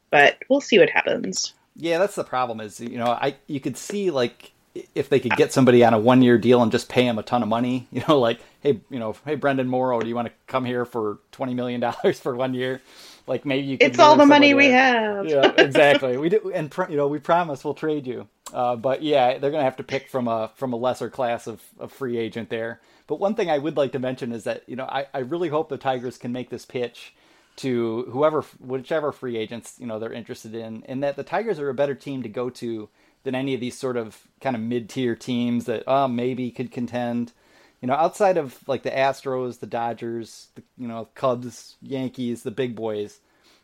[0.09, 1.53] but we'll see what happens.
[1.75, 2.59] Yeah, that's the problem.
[2.62, 4.51] Is you know I you could see like
[4.95, 7.23] if they could get somebody on a one year deal and just pay him a
[7.23, 7.88] ton of money.
[7.91, 10.86] You know, like hey, you know, hey Brandon Morrow, do you want to come here
[10.86, 12.81] for twenty million dollars for one year?
[13.27, 13.77] Like maybe you.
[13.77, 15.25] Could it's all the money we have.
[15.27, 16.17] yeah, exactly.
[16.17, 18.27] We do, and you know we promise we'll trade you.
[18.53, 21.47] Uh, but yeah, they're going to have to pick from a from a lesser class
[21.47, 22.79] of, of free agent there.
[23.07, 25.49] But one thing I would like to mention is that you know I, I really
[25.49, 27.15] hope the Tigers can make this pitch
[27.55, 31.69] to whoever whichever free agents you know they're interested in, and that the Tigers are
[31.69, 32.89] a better team to go to
[33.23, 36.71] than any of these sort of kind of mid tier teams that oh maybe could
[36.71, 37.33] contend.
[37.81, 42.51] You know, outside of like the Astros, the Dodgers, the, you know Cubs, Yankees, the
[42.51, 43.19] big boys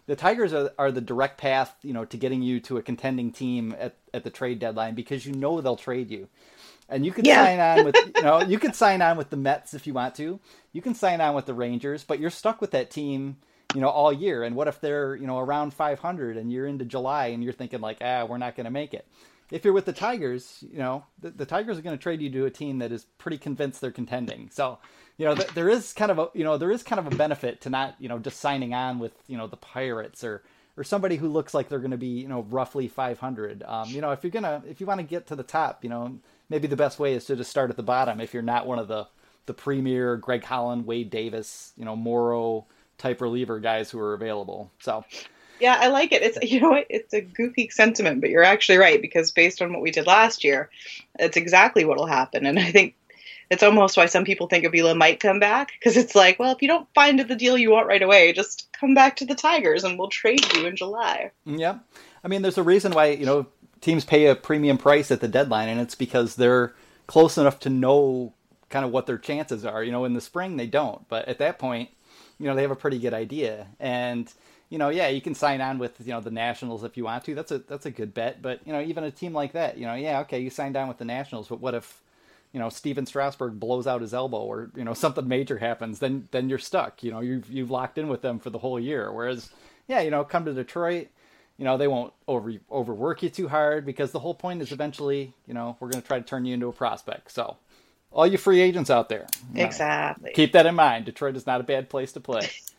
[0.10, 3.32] the Tigers are, are the direct path, you know, to getting you to a contending
[3.32, 6.28] team at, at the trade deadline because you know they'll trade you.
[6.90, 7.46] And you can yeah.
[7.46, 10.16] sign on with you know, you can sign on with the Mets if you want
[10.16, 10.40] to.
[10.74, 13.38] You can sign on with the Rangers, but you're stuck with that team,
[13.76, 14.42] you know, all year.
[14.42, 17.80] And what if they're, you know, around 500 and you're into July and you're thinking
[17.80, 19.06] like, "Ah, we're not going to make it."
[19.52, 22.30] if you're with the Tigers, you know the, the Tigers are going to trade you
[22.32, 24.50] to a team that is pretty convinced they're contending.
[24.52, 24.80] So,
[25.20, 27.16] you know, th- there is kind of a you know there is kind of a
[27.16, 30.42] benefit to not you know just signing on with you know the Pirates or
[30.78, 33.62] or somebody who looks like they're going to be you know roughly 500.
[33.64, 35.90] Um, you know, if you're gonna if you want to get to the top, you
[35.90, 36.18] know,
[36.50, 38.22] maybe the best way is to just start at the bottom.
[38.22, 39.08] If you're not one of the
[39.46, 42.66] the premier Greg Holland, Wade Davis, you know, Morrow
[42.98, 44.72] type reliever guys who are available.
[44.80, 45.04] So
[45.60, 46.22] yeah, I like it.
[46.22, 46.82] It's you know?
[46.90, 50.46] It's a goofy sentiment, but you're actually right because based on what we did last
[50.46, 50.70] year,
[51.20, 52.46] it's exactly what'll happen.
[52.46, 52.96] And I think
[53.50, 56.62] it's almost why some people think Avila might come back because it's like, well, if
[56.62, 59.84] you don't find the deal you want right away, just come back to the Tigers
[59.84, 61.32] and we'll trade you in July.
[61.46, 61.80] Yeah,
[62.24, 63.48] I mean, there's a reason why you know
[63.82, 66.74] teams pay a premium price at the deadline, and it's because they're
[67.08, 68.34] close enough to know
[68.70, 69.84] kind of what their chances are.
[69.84, 71.90] You know, in the spring they don't, but at that point,
[72.38, 74.32] you know, they have a pretty good idea and
[74.70, 77.26] you know, yeah, you can sign on with you know the Nationals if you want
[77.26, 77.36] to.
[77.36, 78.42] That's a that's a good bet.
[78.42, 80.88] But you know, even a team like that, you know, yeah, okay, you signed on
[80.88, 82.02] with the Nationals, but what if
[82.54, 86.00] you know Stephen Strasburg blows out his elbow or you know something major happens?
[86.00, 87.04] Then then you're stuck.
[87.04, 89.12] You know, you've you've locked in with them for the whole year.
[89.12, 89.50] Whereas,
[89.88, 91.08] yeah, you know, come to Detroit,
[91.58, 95.34] you know, they won't over overwork you too hard because the whole point is eventually,
[95.48, 97.32] you know, we're going to try to turn you into a prospect.
[97.32, 97.58] So
[98.12, 99.28] all you free agents out there.
[99.56, 100.32] Exactly.
[100.34, 101.06] Keep that in mind.
[101.06, 102.50] Detroit is not a bad place to play.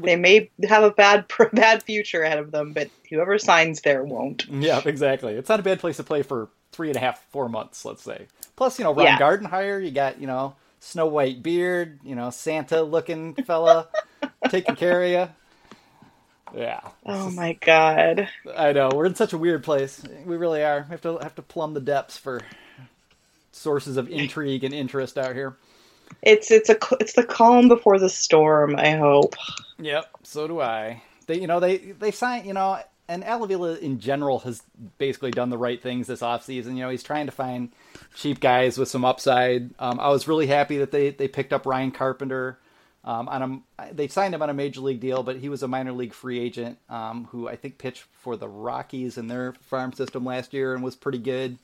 [0.00, 4.46] they may have a bad bad future ahead of them, but whoever signs there won't.
[4.48, 5.34] Yeah, exactly.
[5.34, 8.02] It's not a bad place to play for three and a half, four months, let's
[8.02, 8.26] say.
[8.60, 9.18] Plus, you know, Ron yeah.
[9.18, 13.88] Gardenhire, you got, you know, Snow White beard, you know, Santa looking fella
[14.50, 15.08] taking care of
[16.52, 16.60] you.
[16.60, 16.82] Yeah.
[17.06, 18.28] Oh my god.
[18.54, 20.02] I know we're in such a weird place.
[20.26, 20.84] We really are.
[20.86, 22.42] We have to have to plumb the depths for
[23.50, 25.56] sources of intrigue and interest out here.
[26.20, 28.76] It's it's a it's the calm before the storm.
[28.76, 29.36] I hope.
[29.78, 31.02] Yep, so do I.
[31.26, 32.78] They you know they they sign you know
[33.10, 34.62] and Al Avila in general has
[34.96, 36.76] basically done the right things this offseason.
[36.76, 37.72] You know he's trying to find
[38.14, 39.70] cheap guys with some upside.
[39.80, 42.58] Um, I was really happy that they they picked up Ryan Carpenter.
[43.02, 45.68] Um, on a, they signed him on a major league deal, but he was a
[45.68, 49.92] minor league free agent um, who I think pitched for the Rockies in their farm
[49.94, 51.58] system last year and was pretty good.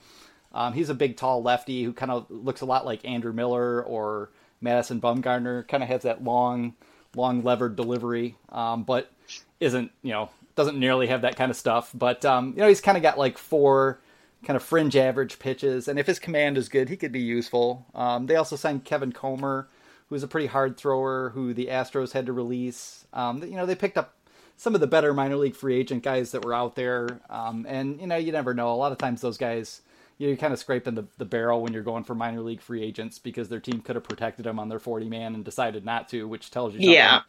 [0.53, 3.83] Um, he's a big, tall lefty who kind of looks a lot like Andrew Miller
[3.83, 4.31] or
[4.63, 5.69] Madison Bumgarner.
[5.69, 6.75] Kind of has that long,
[7.15, 9.13] long levered delivery, um, but
[9.61, 11.91] isn't you know doesn't nearly have that kind of stuff.
[11.95, 14.01] But um, you know he's kind of got like four
[14.45, 17.87] kind of fringe average pitches, and if his command is good, he could be useful.
[17.95, 19.69] Um, they also signed Kevin Comer,
[20.09, 23.07] who's a pretty hard thrower, who the Astros had to release.
[23.13, 24.15] Um, you know they picked up
[24.57, 28.01] some of the better minor league free agent guys that were out there, um, and
[28.01, 28.73] you know you never know.
[28.73, 29.83] A lot of times those guys
[30.19, 33.19] you're kind of scraping the, the barrel when you're going for minor league free agents
[33.19, 36.27] because their team could have protected them on their 40 man and decided not to,
[36.27, 36.95] which tells you something.
[36.95, 37.21] Yeah.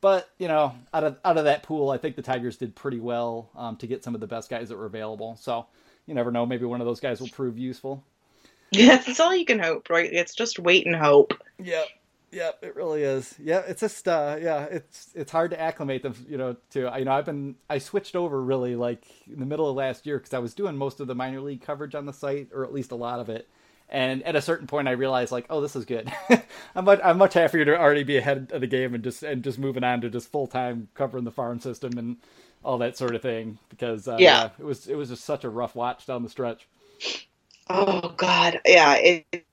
[0.00, 3.00] But you know, out of out of that pool, I think the Tigers did pretty
[3.00, 5.36] well um, to get some of the best guys that were available.
[5.36, 5.66] So
[6.06, 8.04] you never know, maybe one of those guys will prove useful.
[8.70, 10.10] Yeah, that's all you can hope, right?
[10.12, 11.34] It's just wait and hope.
[11.58, 11.86] Yep.
[12.32, 13.34] Yep, it really is.
[13.40, 17.04] Yeah, it's just uh yeah, it's it's hard to acclimate them, you know, to you
[17.04, 20.32] know, I've been I switched over really like in the middle of last year cuz
[20.32, 22.92] I was doing most of the minor league coverage on the site or at least
[22.92, 23.48] a lot of it.
[23.90, 26.10] And at a certain point I realized like, oh, this is good.
[26.74, 29.42] I'm much I'm much happier to already be ahead of the game and just and
[29.42, 32.16] just moving on to just full-time covering the farm system and
[32.64, 34.42] all that sort of thing because uh, yeah.
[34.42, 36.68] yeah, it was it was just such a rough watch down the stretch.
[37.68, 38.60] Oh god.
[38.64, 39.44] Yeah, it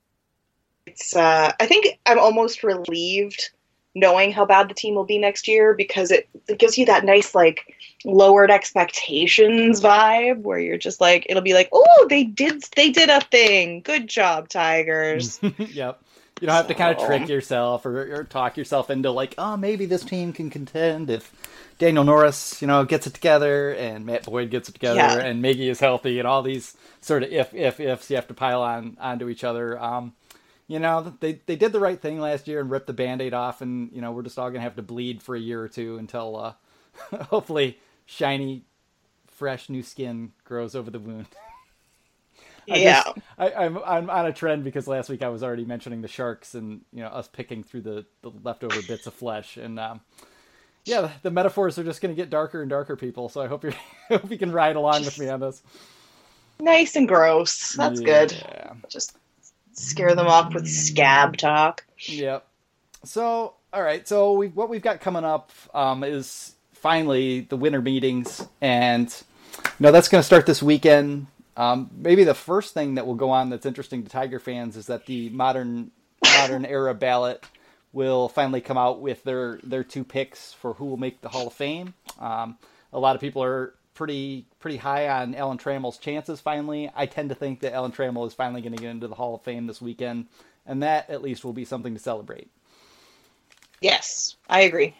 [0.86, 3.50] it's uh, I think I'm almost relieved
[3.98, 7.04] knowing how bad the team will be next year because it, it gives you that
[7.04, 12.62] nice like lowered expectations vibe where you're just like it'll be like oh they did
[12.76, 16.00] they did a thing good job tigers yep
[16.40, 16.68] you don't have so.
[16.68, 20.32] to kind of trick yourself or, or talk yourself into like oh maybe this team
[20.32, 21.32] can contend if
[21.78, 25.18] Daniel Norris, you know, gets it together, and Matt Boyd gets it together, yeah.
[25.18, 28.34] and Miggy is healthy, and all these sort of if if ifs you have to
[28.34, 29.80] pile on onto each other.
[29.80, 30.12] Um,
[30.68, 33.60] you know, they they did the right thing last year and ripped the band-aid off
[33.60, 35.68] and, you know, we're just all going to have to bleed for a year or
[35.68, 36.52] two until uh
[37.24, 38.64] hopefully shiny
[39.26, 41.26] fresh new skin grows over the wound.
[42.70, 43.02] I yeah,
[43.38, 46.08] I, am I'm, I'm on a trend because last week I was already mentioning the
[46.08, 50.02] sharks and you know us picking through the, the leftover bits of flesh and um,
[50.88, 53.28] yeah, the, the, metaphors are just going to get darker and darker, people.
[53.28, 53.72] So I hope you
[54.08, 55.62] hope you can ride along with me on this.
[56.60, 57.74] Nice and gross.
[57.74, 58.06] That's yeah.
[58.06, 58.42] good.
[58.88, 59.16] Just
[59.78, 61.84] scare them off with scab talk.
[61.98, 62.46] Yep.
[63.04, 64.06] So, all right.
[64.06, 69.14] So we what we've got coming up um, is finally the winter meetings, and
[69.56, 71.26] you know that's going to start this weekend.
[71.56, 74.86] Um, maybe the first thing that will go on that's interesting to Tiger fans is
[74.86, 75.90] that the modern
[76.22, 77.44] modern era ballot
[77.92, 81.48] will finally come out with their their two picks for who will make the Hall
[81.48, 81.94] of Fame.
[82.20, 82.58] Um,
[82.92, 86.40] a lot of people are pretty pretty high on Alan Trammell's chances.
[86.40, 89.16] Finally, I tend to think that Alan Trammell is finally going to get into the
[89.16, 90.28] Hall of Fame this weekend,
[90.64, 92.48] and that at least will be something to celebrate.
[93.80, 94.94] Yes, I agree.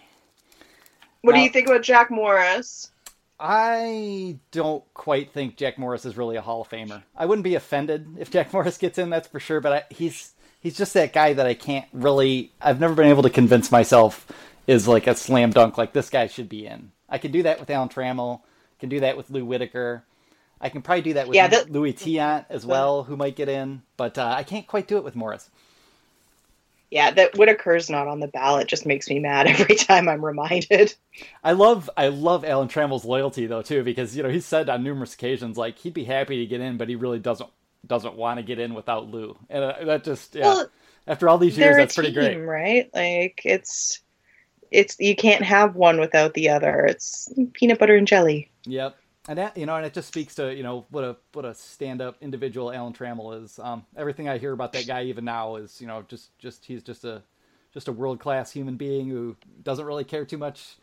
[1.22, 2.90] What now, do you think about Jack Morris?
[3.38, 7.04] I don't quite think Jack Morris is really a Hall of Famer.
[7.16, 9.60] I wouldn't be offended if Jack Morris gets in, that's for sure.
[9.60, 12.50] But I, he's he's just that guy that I can't really.
[12.60, 14.26] I've never been able to convince myself
[14.66, 15.78] is like a slam dunk.
[15.78, 16.90] Like this guy should be in.
[17.08, 18.40] I could do that with Alan Trammell.
[18.80, 20.04] Can do that with Lou Whitaker.
[20.60, 23.82] I can probably do that with yeah, Louis Tiant as well, who might get in.
[23.96, 25.48] But uh, I can't quite do it with Morris.
[26.90, 30.94] Yeah, that Whitaker's not on the ballot just makes me mad every time I'm reminded.
[31.44, 34.82] I love I love Alan Trammell's loyalty though too because you know he said on
[34.82, 37.50] numerous occasions like he'd be happy to get in but he really doesn't
[37.86, 40.70] doesn't want to get in without Lou and uh, that just yeah well,
[41.06, 44.00] after all these years that's pretty great right like it's
[44.70, 48.96] it's you can't have one without the other it's peanut butter and jelly yep
[49.28, 51.54] and that you know and it just speaks to you know what a what a
[51.54, 55.56] stand up individual Alan Trammell is um, everything I hear about that guy even now
[55.56, 57.22] is you know just just he's just a
[57.74, 60.76] just a world class human being who doesn't really care too much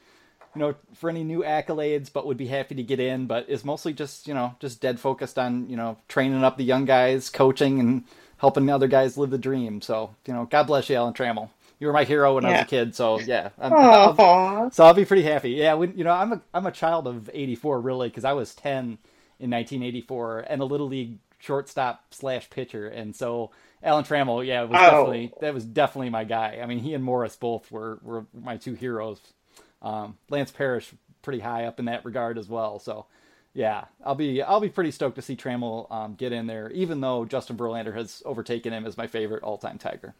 [0.55, 3.65] you know, for any new accolades, but would be happy to get in, but is
[3.65, 7.29] mostly just, you know, just dead focused on, you know, training up the young guys,
[7.29, 8.05] coaching and
[8.37, 9.81] helping the other guys live the dream.
[9.81, 11.49] So, you know, God bless you, Alan Trammell.
[11.79, 12.49] You were my hero when yeah.
[12.49, 13.49] I was a kid, so yeah.
[13.59, 15.51] I'll, so I'll be pretty happy.
[15.51, 18.55] Yeah, when, you know, I'm a I'm a child of '84 really because I was
[18.55, 18.97] 10
[19.39, 23.51] in 1984 and a little league shortstop slash pitcher, and so
[23.83, 24.81] Alan Trammell, yeah, was oh.
[24.81, 26.59] definitely that was definitely my guy.
[26.61, 29.19] I mean, he and Morris both were were my two heroes
[29.85, 32.79] um, Lance Parrish pretty high up in that regard as well.
[32.79, 33.05] So
[33.53, 36.99] yeah, I'll be I'll be pretty stoked to see Trammell um, get in there, even
[36.99, 40.13] though Justin Verlander has overtaken him as my favorite all time Tiger.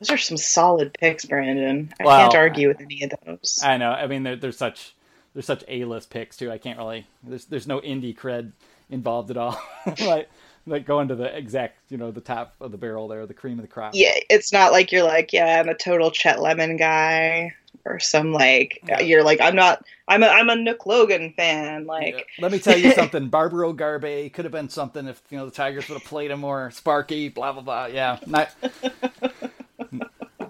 [0.00, 1.92] Those are some solid picks, Brandon.
[2.00, 3.60] I well, can't argue with any of those.
[3.62, 3.90] I know.
[3.90, 4.94] I mean, they're, they're such
[5.34, 6.50] they're such A list picks too.
[6.50, 7.06] I can't really.
[7.22, 8.52] There's there's no indie cred
[8.88, 9.60] involved at all.
[10.00, 10.28] like
[10.66, 13.58] like going to the exact you know the top of the barrel there, the cream
[13.58, 13.94] of the crop.
[13.94, 18.32] Yeah, it's not like you're like yeah, I'm a total Chet Lemon guy or some
[18.32, 19.00] like yeah.
[19.00, 22.42] you're like I'm not I'm a I'm a Nick Logan fan like yeah.
[22.42, 25.50] let me tell you something Barbaro Garbey could have been something if you know the
[25.50, 28.50] Tigers would have played him more Sparky blah blah blah yeah not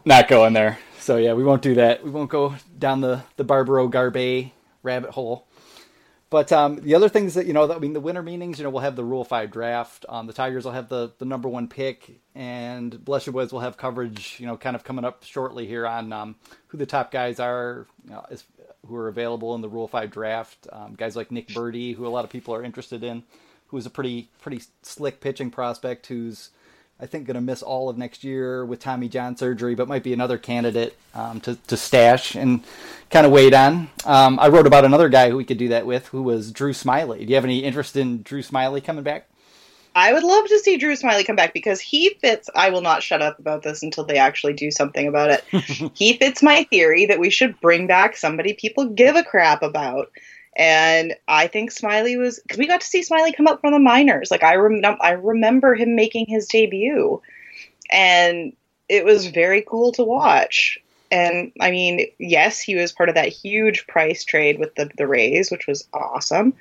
[0.04, 3.44] not going there so yeah we won't do that we won't go down the the
[3.44, 5.46] Barbaro Garbey rabbit hole
[6.30, 8.70] but um, the other things that you know, I mean, the winter meetings, you know,
[8.70, 10.06] we'll have the Rule Five draft.
[10.08, 13.60] Um, the Tigers will have the the number one pick, and Bless Your Boys will
[13.60, 16.36] have coverage, you know, kind of coming up shortly here on um,
[16.68, 18.24] who the top guys are, you know,
[18.86, 20.68] who are available in the Rule Five draft.
[20.70, 23.24] Um, guys like Nick Burdi, who a lot of people are interested in,
[23.66, 26.50] who is a pretty pretty slick pitching prospect, who's
[27.00, 30.02] I think going to miss all of next year with Tommy John surgery, but might
[30.02, 32.62] be another candidate um, to, to stash and
[33.10, 33.88] kind of wait on.
[34.04, 36.72] Um, I wrote about another guy who we could do that with, who was Drew
[36.72, 37.20] Smyly.
[37.20, 39.28] Do you have any interest in Drew Smyly coming back?
[39.94, 42.48] I would love to see Drew Smyly come back because he fits.
[42.54, 45.44] I will not shut up about this until they actually do something about it.
[45.94, 50.12] he fits my theory that we should bring back somebody people give a crap about.
[50.56, 53.78] And I think Smyly was because we got to see Smyly come up from the
[53.78, 54.30] minors.
[54.30, 57.22] Like I rem- I remember him making his debut,
[57.90, 58.52] and
[58.88, 60.78] it was very cool to watch.
[61.12, 65.06] And I mean, yes, he was part of that huge price trade with the the
[65.06, 66.54] Rays, which was awesome.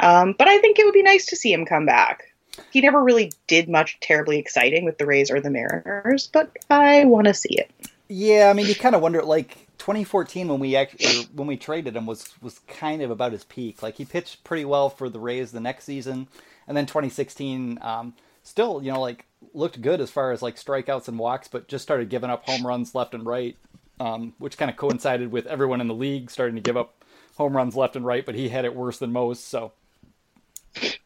[0.00, 2.24] Um, but I think it would be nice to see him come back.
[2.70, 7.04] He never really did much terribly exciting with the Rays or the Mariners, but I
[7.04, 7.70] want to see it.
[8.08, 11.96] Yeah, I mean, you kind of wonder, like 2014 when we actually when we traded
[11.96, 13.82] him was was kind of about his peak.
[13.82, 16.28] Like he pitched pretty well for the Rays the next season,
[16.66, 21.08] and then 2016 um, still you know like looked good as far as like strikeouts
[21.08, 23.56] and walks, but just started giving up home runs left and right,
[24.00, 27.04] um, which kind of coincided with everyone in the league starting to give up
[27.36, 28.26] home runs left and right.
[28.26, 29.72] But he had it worse than most, so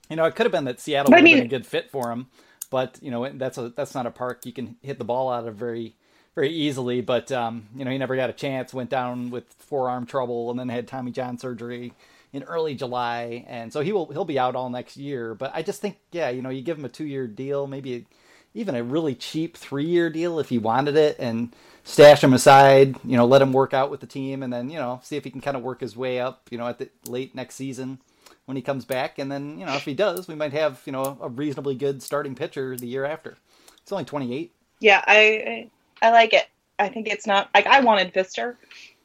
[0.08, 2.10] you know it could have been that Seattle would have been a good fit for
[2.10, 2.28] him.
[2.70, 5.46] But you know that's a that's not a park you can hit the ball out
[5.46, 5.94] of very
[6.34, 7.00] very easily.
[7.00, 8.72] But um, you know, he never got a chance.
[8.74, 11.92] Went down with forearm trouble, and then had Tommy John surgery
[12.32, 15.34] in early July, and so he will he'll be out all next year.
[15.34, 18.06] But I just think, yeah, you know, you give him a two year deal, maybe
[18.54, 21.54] even a really cheap three year deal if he wanted it, and
[21.84, 22.96] stash him aside.
[23.04, 25.24] You know, let him work out with the team, and then you know, see if
[25.24, 26.48] he can kind of work his way up.
[26.50, 27.98] You know, at the late next season
[28.46, 30.92] when he comes back, and then you know, if he does, we might have you
[30.92, 33.36] know a reasonably good starting pitcher the year after.
[33.82, 34.54] It's only twenty eight.
[34.80, 35.70] Yeah, I I
[36.10, 36.46] like it.
[36.78, 38.56] I think it's not like I wanted Fister,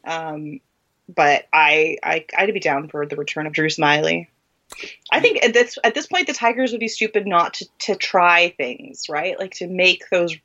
[0.06, 0.60] um,
[1.14, 4.28] but I, I I'd be down for the return of Drew Smyly.
[5.12, 7.96] I think at this at this point the Tigers would be stupid not to to
[7.96, 9.40] try things, right?
[9.40, 10.36] Like to make those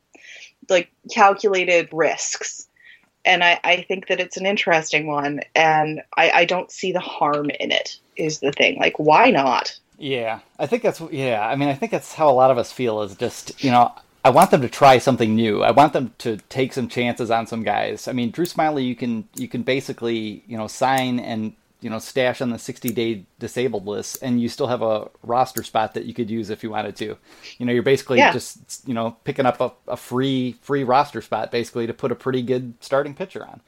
[0.69, 2.69] like calculated risks.
[3.25, 7.01] and I, I think that it's an interesting one, and I, I don't see the
[7.01, 7.99] harm in it.
[8.17, 9.79] Is the thing like why not?
[9.99, 11.47] Yeah, I think that's yeah.
[11.47, 13.03] I mean, I think that's how a lot of us feel.
[13.03, 13.93] Is just you know,
[14.25, 15.62] I want them to try something new.
[15.62, 18.07] I want them to take some chances on some guys.
[18.07, 21.99] I mean, Drew Smyly, you can you can basically you know sign and you know
[21.99, 26.05] stash on the 60 day disabled list and you still have a roster spot that
[26.05, 27.16] you could use if you wanted to
[27.59, 28.33] you know you're basically yeah.
[28.33, 32.14] just you know picking up a, a free free roster spot basically to put a
[32.14, 33.61] pretty good starting pitcher on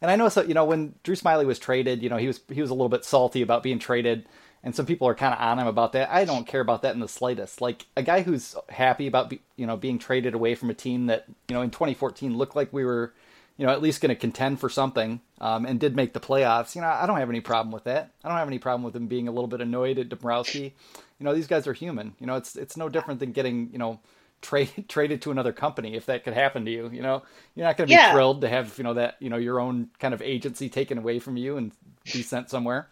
[0.00, 2.40] and i know so you know when drew Smyly was traded you know he was
[2.50, 4.26] he was a little bit salty about being traded
[4.62, 6.94] and some people are kind of on him about that i don't care about that
[6.94, 10.54] in the slightest like a guy who's happy about be, you know being traded away
[10.54, 13.12] from a team that you know in 2014 looked like we were
[13.56, 16.74] you know, at least going to contend for something, um, and did make the playoffs.
[16.74, 18.10] You know, I don't have any problem with that.
[18.22, 20.74] I don't have any problem with him being a little bit annoyed at Dombrowski.
[21.18, 22.14] You know, these guys are human.
[22.20, 24.00] You know, it's it's no different than getting you know
[24.42, 26.90] trade traded to another company if that could happen to you.
[26.92, 27.22] You know,
[27.54, 28.12] you're not going to be yeah.
[28.12, 31.18] thrilled to have you know that you know your own kind of agency taken away
[31.18, 31.72] from you and
[32.04, 32.88] be sent somewhere.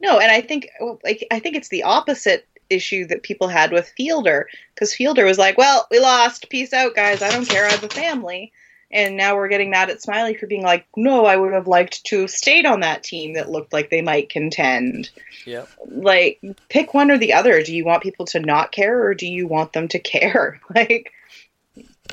[0.00, 3.72] No, and I think oh, like I think it's the opposite issue that people had
[3.72, 6.50] with Fielder because Fielder was like, "Well, we lost.
[6.50, 7.22] Peace out, guys.
[7.22, 7.66] I don't care.
[7.66, 8.52] I have a family."
[8.90, 12.04] And now we're getting mad at Smyly for being like, no, I would have liked
[12.06, 15.10] to have stayed on that team that looked like they might contend.
[15.44, 15.66] Yeah.
[15.86, 17.62] Like, pick one or the other.
[17.62, 20.60] Do you want people to not care or do you want them to care?
[20.72, 21.12] Like,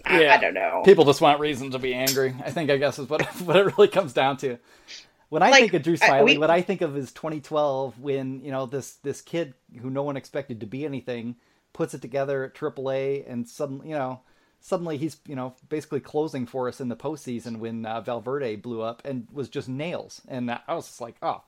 [0.06, 0.28] I.
[0.28, 0.82] I don't know.
[0.84, 2.34] People just want reason to be angry.
[2.44, 4.58] I think, I guess, is what, what it really comes down to.
[5.34, 8.42] When I like, think of Drew Smyly, we, what I think of is 2012 when,
[8.44, 11.38] you know, this, this kid who no one expected to be anything
[11.74, 14.20] puts it together at AAA and suddenly, you know,
[14.64, 18.82] suddenly he's you know basically closing for us in the postseason when uh, Valverde blew
[18.82, 20.22] up and was just nails.
[20.28, 21.42] And I was just like, oh,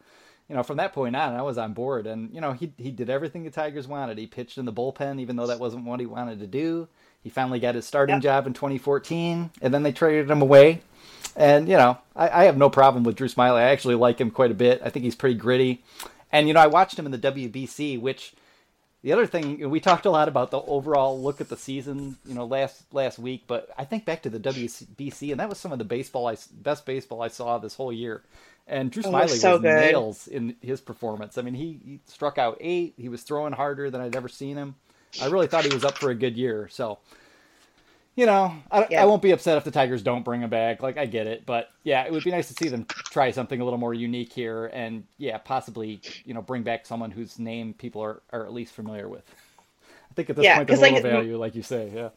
[0.50, 2.08] you know, from that point on, I was on board.
[2.08, 4.18] And you know, he he did everything the Tigers wanted.
[4.18, 6.88] He pitched in the bullpen, even though that wasn't what he wanted to do.
[7.22, 8.24] He finally got his starting yep.
[8.24, 10.82] job in 2014, and then they traded him away.
[11.36, 13.58] And you know, I, I have no problem with Drew Smyly.
[13.58, 14.82] I actually like him quite a bit.
[14.84, 15.84] I think he's pretty gritty.
[16.32, 18.34] And you know, I watched him in the WBC, which
[19.04, 22.34] the other thing we talked a lot about the overall look at the season, you
[22.34, 25.72] know, last last week, but I think back to the WBC, and that was some
[25.72, 28.24] of the baseball I best baseball I saw this whole year.
[28.68, 31.38] And Drew oh, Smyly was, so was nails in his performance.
[31.38, 32.96] I mean, he, he struck out eight.
[32.98, 34.74] He was throwing harder than I'd ever seen him.
[35.22, 36.68] I really thought he was up for a good year.
[36.72, 36.98] So
[38.16, 39.01] you know, I, yeah.
[39.01, 40.82] I won't be upset if the Tigers don't bring him back.
[40.82, 43.59] Like, I get it, but yeah, it would be nice to see them try something
[43.59, 47.74] a little more unique here, and yeah, possibly you know bring back someone whose name
[47.74, 49.24] people are, are at least familiar with.
[50.09, 52.09] I think at this yeah, point there's like, little value, like you say, yeah.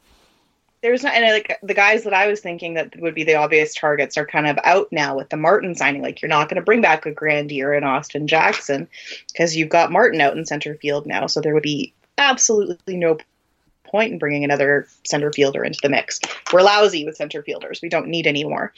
[0.80, 3.34] There's not, and uh, like the guys that I was thinking that would be the
[3.34, 6.02] obvious targets are kind of out now with the Martin signing.
[6.02, 8.86] Like, you're not going to bring back a Grandier and Austin Jackson
[9.32, 13.18] because you've got Martin out in center field now, so there would be absolutely no
[13.90, 16.20] point in bringing another center fielder into the mix.
[16.52, 17.80] We're lousy with center fielders.
[17.82, 18.72] We don't need any more.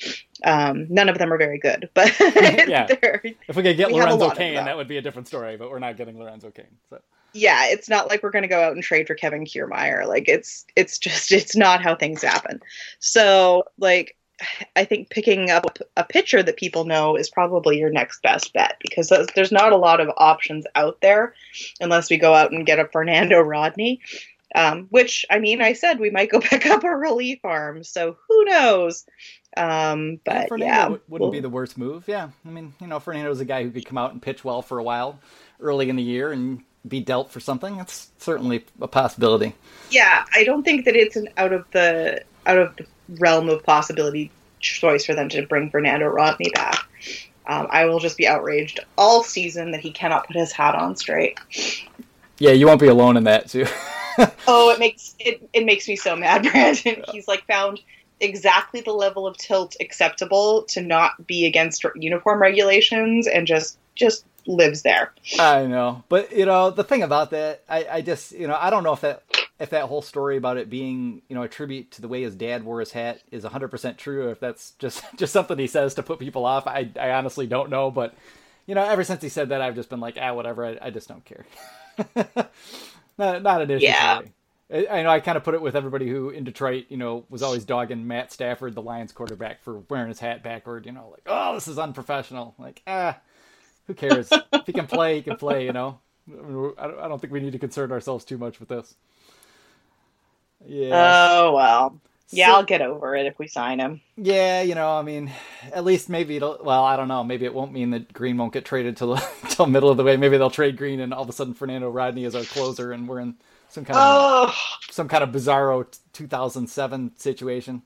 [0.44, 2.86] Um, none of them are very good, but yeah.
[3.48, 5.56] if we could get we Lorenzo Cain, that would be a different story.
[5.56, 6.66] But we're not getting Lorenzo Cain.
[6.88, 7.00] So
[7.32, 10.06] yeah, it's not like we're going to go out and trade for Kevin Kiermaier.
[10.06, 12.60] Like it's it's just it's not how things happen.
[12.98, 14.16] So like
[14.74, 18.76] I think picking up a pitcher that people know is probably your next best bet
[18.80, 21.34] because there's not a lot of options out there
[21.80, 24.00] unless we go out and get a Fernando Rodney.
[24.54, 28.16] Um, which I mean, I said we might go back up a relief arm, so
[28.28, 29.04] who knows?
[29.56, 31.30] Um, but Fernando yeah, wouldn't we'll...
[31.30, 32.04] be the worst move.
[32.06, 34.62] Yeah, I mean, you know, Fernando's a guy who could come out and pitch well
[34.62, 35.18] for a while
[35.60, 37.76] early in the year and be dealt for something.
[37.76, 39.54] That's certainly a possibility.
[39.90, 42.86] Yeah, I don't think that it's an out of the out of the
[43.18, 44.30] realm of possibility
[44.60, 46.78] choice for them to bring Fernando Rodney back.
[47.46, 50.96] Um, I will just be outraged all season that he cannot put his hat on
[50.96, 51.38] straight.
[52.38, 53.66] Yeah, you won't be alone in that too.
[54.46, 57.02] oh, it makes it, it makes me so mad, Brandon.
[57.12, 57.80] He's like found
[58.20, 64.24] exactly the level of tilt acceptable to not be against uniform regulations and just just
[64.46, 65.12] lives there.
[65.38, 68.70] I know, but you know the thing about that, I, I just you know I
[68.70, 69.22] don't know if that
[69.58, 72.34] if that whole story about it being you know a tribute to the way his
[72.34, 75.94] dad wore his hat is 100% true or if that's just just something he says
[75.94, 76.66] to put people off.
[76.66, 78.14] I, I honestly don't know but
[78.66, 80.64] you know ever since he said that i've just been like ah whatever.
[80.64, 81.44] I, I just don't care
[83.20, 83.84] not, not an issue.
[83.84, 84.22] Yeah.
[84.72, 87.42] I know I kind of put it with everybody who in Detroit, you know, was
[87.42, 90.86] always dogging Matt Stafford, the Lions quarterback, for wearing his hat backward.
[90.86, 92.54] You know, like, oh, this is unprofessional.
[92.56, 93.18] Like, ah,
[93.88, 94.28] who cares?
[94.30, 95.66] if he can play, he can play.
[95.66, 95.98] You know,
[96.78, 98.94] I don't think we need to concern ourselves too much with this.
[100.64, 100.90] Yeah.
[100.94, 102.00] Oh well.
[102.32, 104.00] Yeah, so, I'll get over it if we sign him.
[104.16, 105.32] Yeah, you know, I mean,
[105.72, 106.58] at least maybe it'll.
[106.62, 107.24] Well, I don't know.
[107.24, 109.16] Maybe it won't mean that Green won't get traded till
[109.48, 110.16] till middle of the way.
[110.16, 113.08] Maybe they'll trade Green, and all of a sudden Fernando Rodney is our closer, and
[113.08, 113.34] we're in
[113.68, 114.54] some kind of oh.
[114.90, 117.82] some kind of bizarro 2007 situation.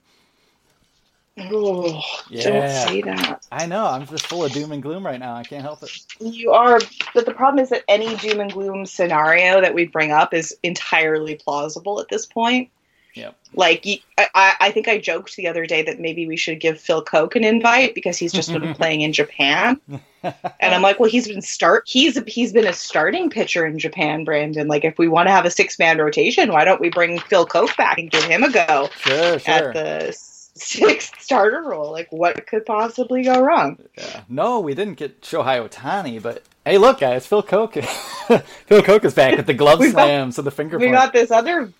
[1.36, 2.44] Oh, Yeah.
[2.44, 3.46] don't say that.
[3.50, 3.86] I know.
[3.86, 5.34] I'm just full of doom and gloom right now.
[5.34, 5.90] I can't help it.
[6.20, 6.78] You are,
[7.12, 10.56] but the problem is that any doom and gloom scenario that we bring up is
[10.62, 12.70] entirely plausible at this point.
[13.14, 13.36] Yep.
[13.54, 13.86] Like,
[14.18, 17.36] I, I think I joked the other day that maybe we should give Phil Coke
[17.36, 19.80] an invite because he's just been playing in Japan,
[20.22, 24.24] and I'm like, well, he's been start, he's he's been a starting pitcher in Japan,
[24.24, 24.66] Brandon.
[24.66, 27.46] Like, if we want to have a six man rotation, why don't we bring Phil
[27.46, 29.68] Coke back and give him a go sure, sure.
[29.68, 30.12] at the
[30.56, 31.92] sixth starter role?
[31.92, 33.78] Like, what could possibly go wrong?
[33.96, 34.22] Yeah.
[34.28, 37.74] No, we didn't get Shohei Otani, but hey, look, guys, Phil Coke.
[38.66, 40.96] Phil Coke is back with the glove got- slams and the finger We point.
[40.96, 41.72] got this other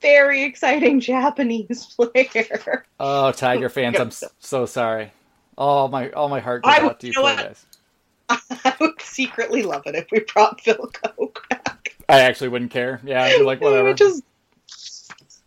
[0.00, 2.84] very exciting Japanese player.
[3.00, 5.12] Oh, Tiger fans, I'm so sorry.
[5.56, 7.66] All my all my heart goes I- out to you, you know guys.
[8.64, 11.96] I would secretly love it if we brought Phil Coke back.
[12.08, 13.00] I actually wouldn't care.
[13.04, 13.88] Yeah, I'd be like It whatever.
[13.88, 14.22] would just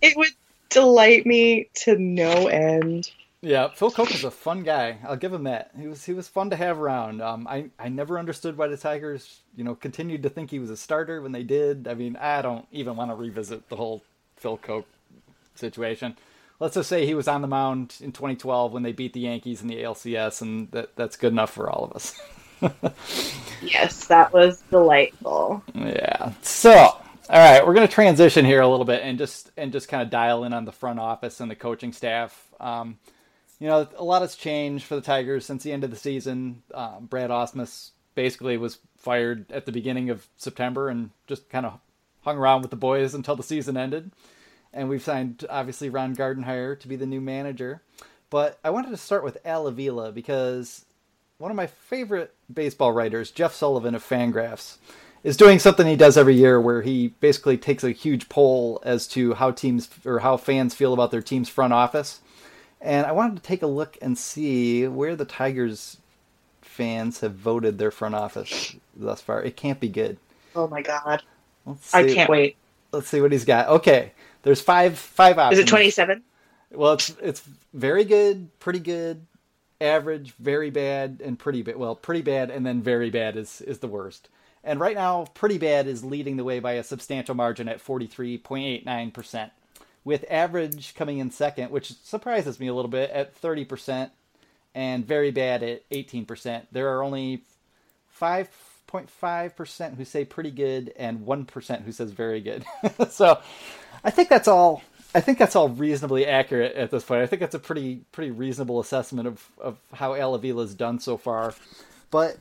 [0.01, 0.31] it would
[0.69, 3.11] delight me to no end.
[3.43, 4.97] Yeah, Phil Coke is a fun guy.
[5.07, 5.71] I'll give him that.
[5.79, 7.21] He was he was fun to have around.
[7.21, 10.69] Um, I I never understood why the Tigers, you know, continued to think he was
[10.69, 11.87] a starter when they did.
[11.87, 14.03] I mean, I don't even want to revisit the whole
[14.41, 14.87] Phil Coke
[15.55, 16.17] situation.
[16.59, 19.61] Let's just say he was on the mound in 2012 when they beat the Yankees
[19.61, 22.19] in the ALCS, and that that's good enough for all of us.
[23.61, 25.63] Yes, that was delightful.
[25.75, 26.33] Yeah.
[26.41, 29.87] So, all right, we're going to transition here a little bit and just and just
[29.87, 32.47] kind of dial in on the front office and the coaching staff.
[32.59, 32.97] Um,
[33.59, 36.63] you know, a lot has changed for the Tigers since the end of the season.
[36.73, 41.79] Um, Brad Ausmus basically was fired at the beginning of September and just kind of
[42.21, 44.11] hung around with the boys until the season ended.
[44.73, 47.81] And we've signed obviously Ron Gardenhire to be the new manager.
[48.29, 50.85] But I wanted to start with Al Avila because
[51.37, 54.77] one of my favorite baseball writers, Jeff Sullivan of Fangraphs,
[55.23, 59.07] is doing something he does every year where he basically takes a huge poll as
[59.07, 62.21] to how teams or how fans feel about their team's front office.
[62.79, 65.97] And I wanted to take a look and see where the Tigers
[66.61, 69.43] fans have voted their front office thus far.
[69.43, 70.17] It can't be good.
[70.55, 71.21] Oh my god.
[71.93, 72.57] I can't wait.
[72.91, 73.67] Let's see what he's got.
[73.67, 74.11] Okay,
[74.43, 75.59] there's five five options.
[75.59, 76.23] Is it 27?
[76.71, 77.43] Well, it's it's
[77.73, 79.25] very good, pretty good,
[79.79, 81.77] average, very bad, and pretty bad.
[81.77, 84.29] Well, pretty bad, and then very bad is is the worst.
[84.63, 88.07] And right now, pretty bad is leading the way by a substantial margin at forty
[88.07, 89.51] three point eight nine percent,
[90.03, 94.11] with average coming in second, which surprises me a little bit at thirty percent,
[94.75, 96.67] and very bad at eighteen percent.
[96.71, 97.43] There are only
[98.07, 98.49] five
[98.91, 102.65] point five percent who say pretty good, and one percent who says very good.
[103.09, 103.39] so,
[104.03, 104.83] I think that's all.
[105.15, 107.21] I think that's all reasonably accurate at this point.
[107.21, 111.17] I think that's a pretty pretty reasonable assessment of, of how Al Avila's done so
[111.17, 111.53] far.
[112.11, 112.37] But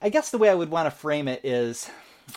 [0.00, 1.90] I guess the way I would want to frame it is,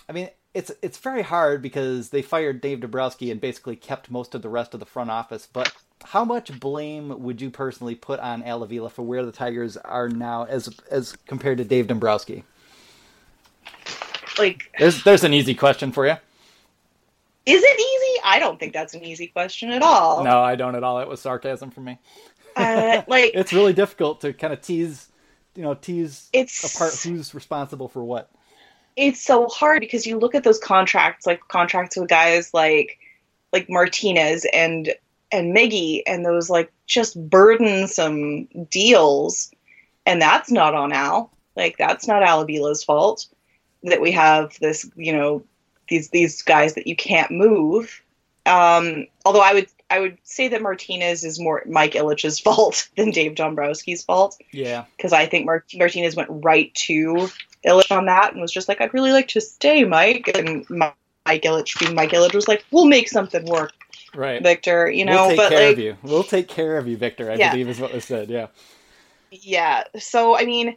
[0.10, 4.36] I mean, it's it's very hard because they fired Dave Dombrowski and basically kept most
[4.36, 5.48] of the rest of the front office.
[5.52, 5.74] But
[6.04, 10.10] how much blame would you personally put on Al Avila for where the Tigers are
[10.10, 12.44] now as as compared to Dave Dombrowski?
[14.38, 16.14] Like, There's there's an easy question for you.
[17.46, 18.22] is it easy?
[18.24, 20.24] I don't think that's an easy question at all.
[20.24, 21.00] No, I don't at all.
[21.00, 22.00] It was sarcasm for me.
[22.56, 25.08] Uh, like, it's really difficult to kind of tease,
[25.56, 28.30] you know, tease it's apart who's responsible for what.
[28.96, 33.00] It's so hard because you look at those contracts, like contracts with guys like
[33.54, 34.94] like Martinez and
[35.32, 39.52] and Miggy, and those like just burdensome deals,
[40.06, 41.32] and that's not on Al.
[41.56, 43.28] Like that's not Al Avila's fault
[43.84, 45.44] that we have this, you know,
[45.90, 48.02] these these guys that you can't move.
[48.46, 53.12] Um, although I would I would say that Martinez is more Mike Ilitch's fault than
[53.12, 57.30] Dave Dombrowski's fault Yeah, because I think Mart- Martinez went right to
[57.66, 60.30] Ilitch on that and was just like, I'd really like to stay, Mike.
[60.34, 60.92] And Mi-
[61.26, 63.74] Mike Ilitch, being Mike Ilitch, was like, we'll make something work,
[64.16, 64.42] right.
[64.42, 64.90] Victor.
[64.90, 65.98] You know, we'll take but care like, of you.
[66.04, 67.32] We'll take care of you, Victor.
[67.32, 67.52] I Yeah.
[67.52, 68.30] believe is what was said.
[68.30, 68.48] Yeah.
[69.30, 69.84] yeah.
[70.00, 70.76] So I mean,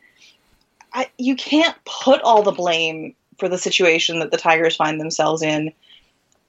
[0.93, 5.43] I you can't put all the blame for the situation that the Tigers find themselves
[5.43, 5.72] in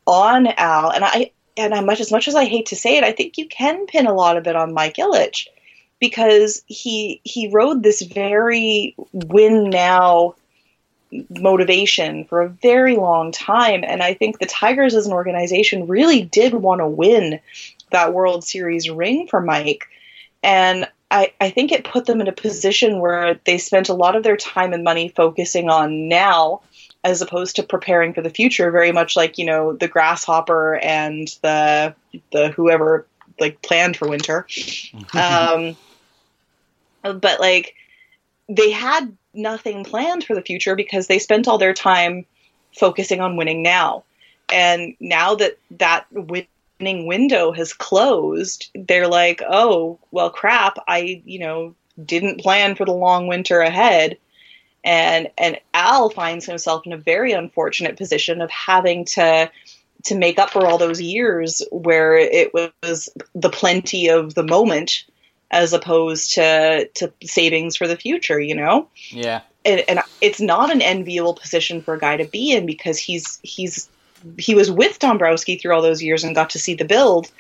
[0.06, 0.92] on Al.
[0.92, 3.38] And I and I much as much as I hate to say it, I think
[3.38, 5.48] you can pin a lot of it on Mike Ilitch
[6.00, 10.36] because he he rode this very win now
[11.30, 13.84] motivation for a very long time.
[13.84, 17.40] And I think the Tigers as an organization really did want to win
[17.92, 19.86] that World Series ring for Mike.
[20.44, 24.16] And I, I think it put them in a position where they spent a lot
[24.16, 26.62] of their time and money focusing on now
[27.04, 31.38] as opposed to preparing for the future very much like you know the grasshopper and
[31.44, 31.94] the
[32.32, 33.06] the whoever
[33.40, 34.48] like planned for winter.
[35.14, 35.76] Um
[37.02, 37.76] but like
[38.50, 42.26] they had nothing planned for the future because they spent all their time
[42.74, 44.04] focusing on winning now.
[44.52, 51.40] And now that that winning window has closed, they're like, oh, well, crap, I, you
[51.40, 54.18] know, didn't plan for the long winter ahead.
[54.84, 59.50] And and Al finds himself in a very unfortunate position of having to
[60.06, 65.04] to make up for all those years where it was the plenty of the moment
[65.52, 68.88] as opposed to to savings for the future, you know?
[69.10, 69.42] Yeah.
[69.64, 73.40] And, and it's not an enviable position for a guy to be in because he's
[73.44, 73.90] he's
[74.38, 77.32] he was with Dombrowski through all those years and got to see the build,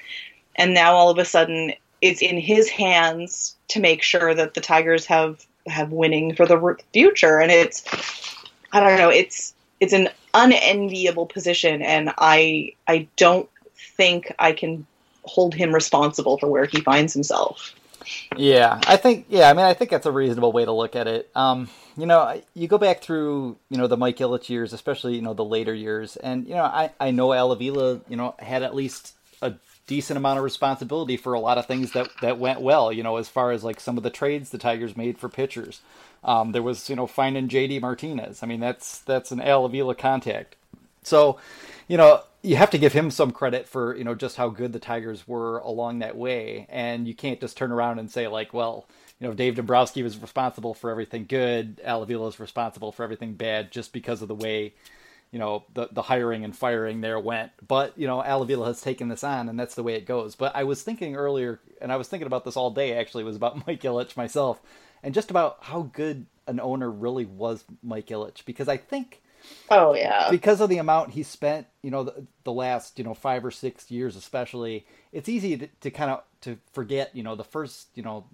[0.55, 4.61] and now all of a sudden it's in his hands to make sure that the
[4.61, 7.39] Tigers have have winning for the future.
[7.39, 7.84] And it's
[8.72, 14.86] I don't know, it's it's an unenviable position, and I I don't think I can
[15.23, 17.73] hold him responsible for where he finds himself.
[18.38, 21.07] Yeah, I think yeah, I mean I think that's a reasonable way to look at
[21.07, 21.30] it.
[21.36, 25.21] Um, you know, you go back through, you know, the Mike Ilitch years, especially, you
[25.21, 26.17] know, the later years.
[26.17, 29.53] And, you know, I, I know Al Avila, you know, had at least a
[29.88, 33.17] decent amount of responsibility for a lot of things that, that went well, you know,
[33.17, 35.82] as far as like some of the trades the Tigers made for pitchers.
[36.26, 38.43] Um, there was, you know, finding JD Martinez.
[38.43, 40.55] I mean, that's, that's an Al Avila contact.
[41.03, 41.38] So,
[41.88, 44.73] you know, you have to give him some credit for, you know, just how good
[44.73, 46.67] the Tigers were along that way.
[46.69, 48.88] And you can't just turn around and say like, well,
[49.19, 51.80] you know, Dave Dombrowski was responsible for everything good.
[51.84, 54.73] Al Avila is responsible for everything bad just because of the way,
[55.32, 57.51] you know, the the hiring and firing there went.
[57.65, 60.36] But you know, Al Avila has taken this on, and that's the way it goes.
[60.36, 62.93] But I was thinking earlier, and I was thinking about this all day.
[62.93, 64.61] Actually, was about Mike Ilitch myself,
[65.05, 69.21] and just about how good an owner really was Mike Ilitch, because I think.
[69.69, 70.29] Oh yeah.
[70.31, 73.51] Because of the amount he spent, you know, the, the last, you know, five or
[73.51, 77.89] six years especially, it's easy to, to kind of to forget, you know, the first,
[77.93, 78.25] you know,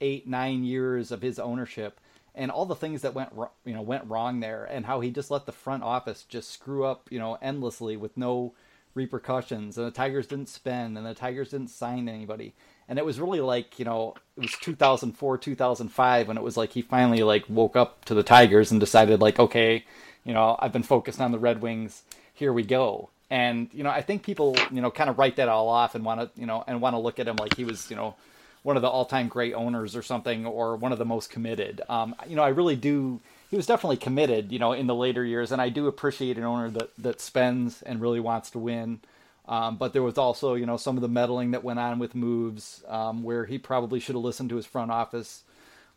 [0.00, 2.00] eight nine years of his ownership
[2.34, 3.32] and all the things that went
[3.64, 6.84] you know went wrong there and how he just let the front office just screw
[6.84, 8.54] up you know endlessly with no
[8.94, 12.54] repercussions and the tigers didn't spend and the tigers didn't sign anybody
[12.88, 16.72] and it was really like you know it was 2004 2005 when it was like
[16.72, 19.84] he finally like woke up to the tigers and decided like okay
[20.24, 22.02] you know i've been focused on the red wings
[22.34, 25.48] here we go and you know i think people you know kind of write that
[25.48, 27.64] all off and want to you know and want to look at him like he
[27.64, 28.16] was you know
[28.62, 31.80] one of the all-time great owners or something, or one of the most committed.
[31.88, 33.20] Um, you know, I really do.
[33.50, 36.44] He was definitely committed, you know, in the later years, and I do appreciate an
[36.44, 39.00] owner that that spends and really wants to win.
[39.48, 42.14] Um, but there was also, you know, some of the meddling that went on with
[42.14, 45.42] moves, um, where he probably should have listened to his front office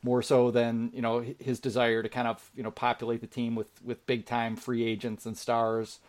[0.01, 3.56] more so than you know his desire to kind of you know populate the team
[3.56, 5.99] with with big time free agents and stars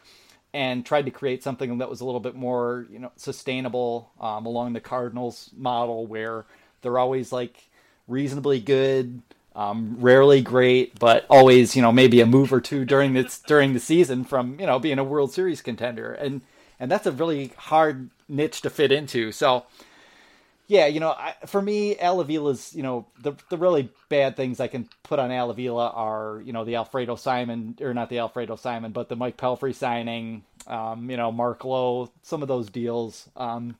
[0.54, 4.46] and tried to create something that was a little bit more, you know, sustainable um,
[4.46, 6.46] along the Cardinals model, where
[6.80, 7.68] they're always like
[8.06, 9.20] reasonably good,
[9.54, 13.72] um, rarely great, but always, you know, maybe a move or two during this during
[13.72, 16.42] the season from you know being a World Series contender, and
[16.80, 19.32] and that's a really hard niche to fit into.
[19.32, 19.64] So
[20.66, 24.60] yeah, you know, I, for me, Al Avila's, you know, the the really bad things
[24.60, 28.18] I can put on Al Avila are, you know, the Alfredo Simon, or not the
[28.18, 32.70] Alfredo Simon, but the Mike Pelfrey signing, um, you know, Mark Lowe, some of those
[32.70, 33.28] deals.
[33.36, 33.76] Um,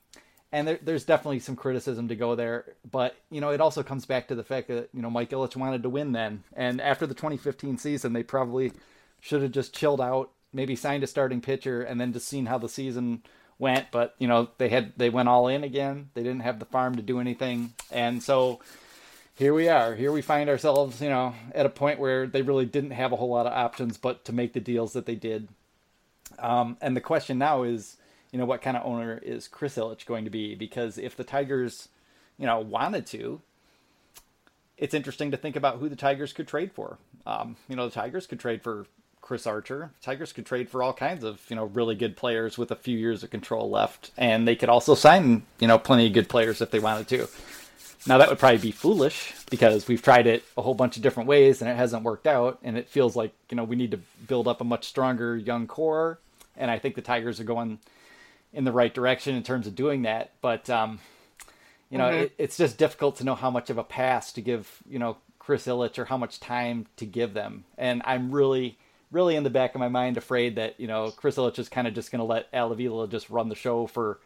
[0.55, 4.05] and there, there's definitely some criticism to go there, but you know, it also comes
[4.05, 7.05] back to the fact that you know Mike Ilitch wanted to win then, and after
[7.05, 8.71] the 2015 season, they probably
[9.19, 12.57] should have just chilled out, maybe signed a starting pitcher, and then just seen how
[12.57, 13.21] the season
[13.59, 16.09] went, but you know they had they went all in again.
[16.13, 18.61] They didn't have the farm to do anything, and so
[19.35, 19.93] here we are.
[19.93, 23.17] Here we find ourselves, you know, at a point where they really didn't have a
[23.17, 25.49] whole lot of options, but to make the deals that they did.
[26.39, 27.97] Um, and the question now is,
[28.35, 30.55] you know, what kind of owner is Chris Ilitch going to be?
[30.55, 31.87] Because if the Tigers,
[32.37, 33.39] you know, wanted to,
[34.77, 36.97] it's interesting to think about who the Tigers could trade for.
[37.25, 38.87] Um, you know, the Tigers could trade for
[39.21, 39.91] Chris Archer.
[40.01, 42.97] Tigers could trade for all kinds of you know really good players with a few
[42.97, 46.59] years of control left, and they could also sign you know plenty of good players
[46.59, 47.29] if they wanted to.
[48.05, 51.29] Now that would probably be foolish because we've tried it a whole bunch of different
[51.29, 53.99] ways and it hasn't worked out, and it feels like you know we need to
[54.27, 56.19] build up a much stronger young core,
[56.57, 57.79] and I think the Tigers are going
[58.55, 60.31] in the right direction in terms of doing that.
[60.41, 60.99] But um,
[61.89, 62.23] you know, mm-hmm.
[62.23, 65.17] it, it's just difficult to know how much of a pass to give you know
[65.37, 68.77] Chris Ilitch or how much time to give them, and I'm really
[69.11, 71.87] really in the back of my mind afraid that you know Chris Ilitch is kind
[71.87, 74.19] of just going to let Al Avila just run the show for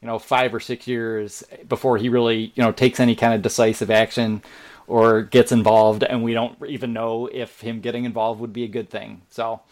[0.00, 3.42] you know five or six years before he really you know takes any kind of
[3.42, 4.42] decisive action
[4.86, 8.68] or gets involved, and we don't even know if him getting involved would be a
[8.68, 9.22] good thing.
[9.30, 9.62] So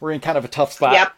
[0.00, 0.94] we're in kind of a tough spot.
[0.94, 1.12] Yep,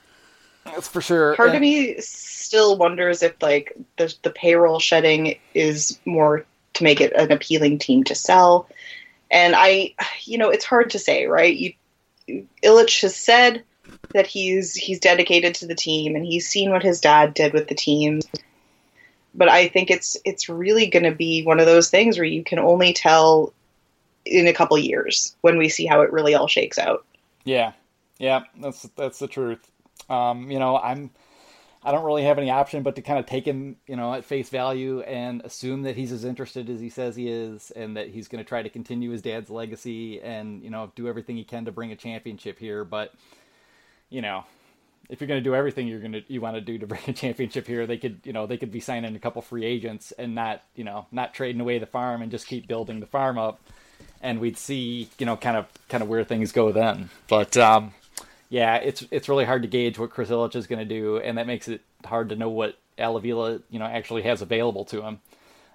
[0.64, 1.36] that's for sure.
[1.36, 6.44] Part of me still wonders if like the the payroll shedding is more
[6.74, 8.68] to make it an appealing team to sell.
[9.30, 11.54] And I, you know, it's hard to say, right?
[11.54, 11.74] You
[12.62, 13.64] Ilitch has said
[14.12, 17.68] that he's he's dedicated to the team and he's seen what his dad did with
[17.68, 18.20] the team.
[19.34, 22.44] But I think it's it's really going to be one of those things where you
[22.44, 23.52] can only tell
[24.24, 27.04] in a couple years when we see how it really all shakes out.
[27.44, 27.72] Yeah,
[28.18, 29.70] yeah, that's that's the truth.
[30.08, 31.10] Um, you know, I'm
[31.84, 34.24] I don't really have any option but to kind of take him, you know, at
[34.24, 38.08] face value and assume that he's as interested as he says he is, and that
[38.08, 41.44] he's going to try to continue his dad's legacy and you know do everything he
[41.44, 42.84] can to bring a championship here.
[42.84, 43.12] But
[44.08, 44.44] you know,
[45.10, 47.02] if you're going to do everything you're going to you want to do to bring
[47.06, 50.10] a championship here, they could you know they could be signing a couple free agents
[50.12, 53.38] and not you know not trading away the farm and just keep building the farm
[53.38, 53.60] up,
[54.22, 57.10] and we'd see you know kind of kind of where things go then.
[57.28, 57.92] But um,
[58.48, 61.38] yeah, it's it's really hard to gauge what Chris Ilitch is going to do, and
[61.38, 65.02] that makes it hard to know what Al Avila you know, actually has available to
[65.02, 65.20] him.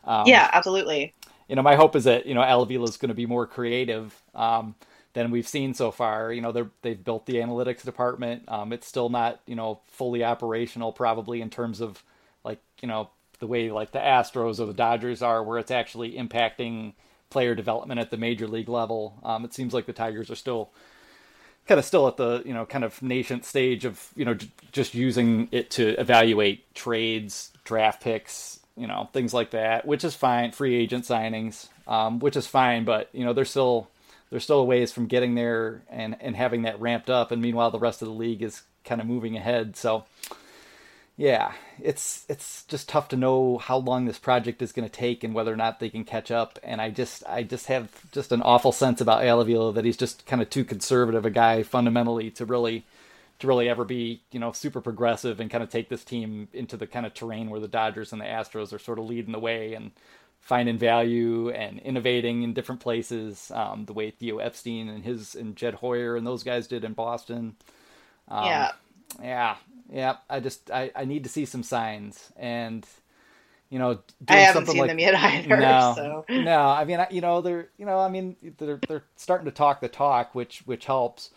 [0.04, 1.14] Um, yeah, absolutely.
[1.48, 3.48] You know, my hope is that you know Al Avila is going to be more
[3.48, 4.76] creative um,
[5.14, 6.32] than we've seen so far.
[6.32, 8.44] You know, they they've built the analytics department.
[8.48, 12.04] Um, it's still not you know fully operational, probably in terms of
[12.44, 13.10] like you know
[13.40, 16.94] the way like the Astros or the Dodgers are, where it's actually impacting
[17.30, 19.20] player development at the major league level.
[19.24, 20.72] Um, it seems like the Tigers are still
[21.70, 24.50] kind of still at the you know kind of nascent stage of you know j-
[24.72, 30.16] just using it to evaluate trades, draft picks, you know things like that, which is
[30.16, 30.52] fine.
[30.52, 33.88] Free agent signings, um, which is fine, but you know there's still
[34.32, 37.70] there's still a ways from getting there and and having that ramped up, and meanwhile
[37.70, 39.78] the rest of the league is kind of moving ahead.
[39.78, 40.06] So
[41.20, 41.52] yeah,
[41.82, 45.34] it's it's just tough to know how long this project is going to take and
[45.34, 46.58] whether or not they can catch up.
[46.64, 49.98] And I just I just have just an awful sense about Al Avila that he's
[49.98, 52.86] just kind of too conservative a guy fundamentally to really
[53.40, 56.78] to really ever be you know super progressive and kind of take this team into
[56.78, 59.40] the kind of terrain where the Dodgers and the Astros are sort of leading the
[59.40, 59.92] way and
[60.40, 63.52] finding value and innovating in different places.
[63.54, 66.94] Um, the way Theo Epstein and his and Jed Hoyer and those guys did in
[66.94, 67.58] Boston.
[68.30, 68.72] Um, yeah.
[69.22, 69.56] Yeah,
[69.92, 72.86] yeah, I just I, I need to see some signs and
[73.70, 75.58] you know I haven't seen like, them yet either.
[75.58, 76.26] No, so.
[76.30, 76.60] no.
[76.60, 79.88] I mean, you know, they're you know, I mean, they're they're starting to talk the
[79.88, 81.30] talk, which which helps.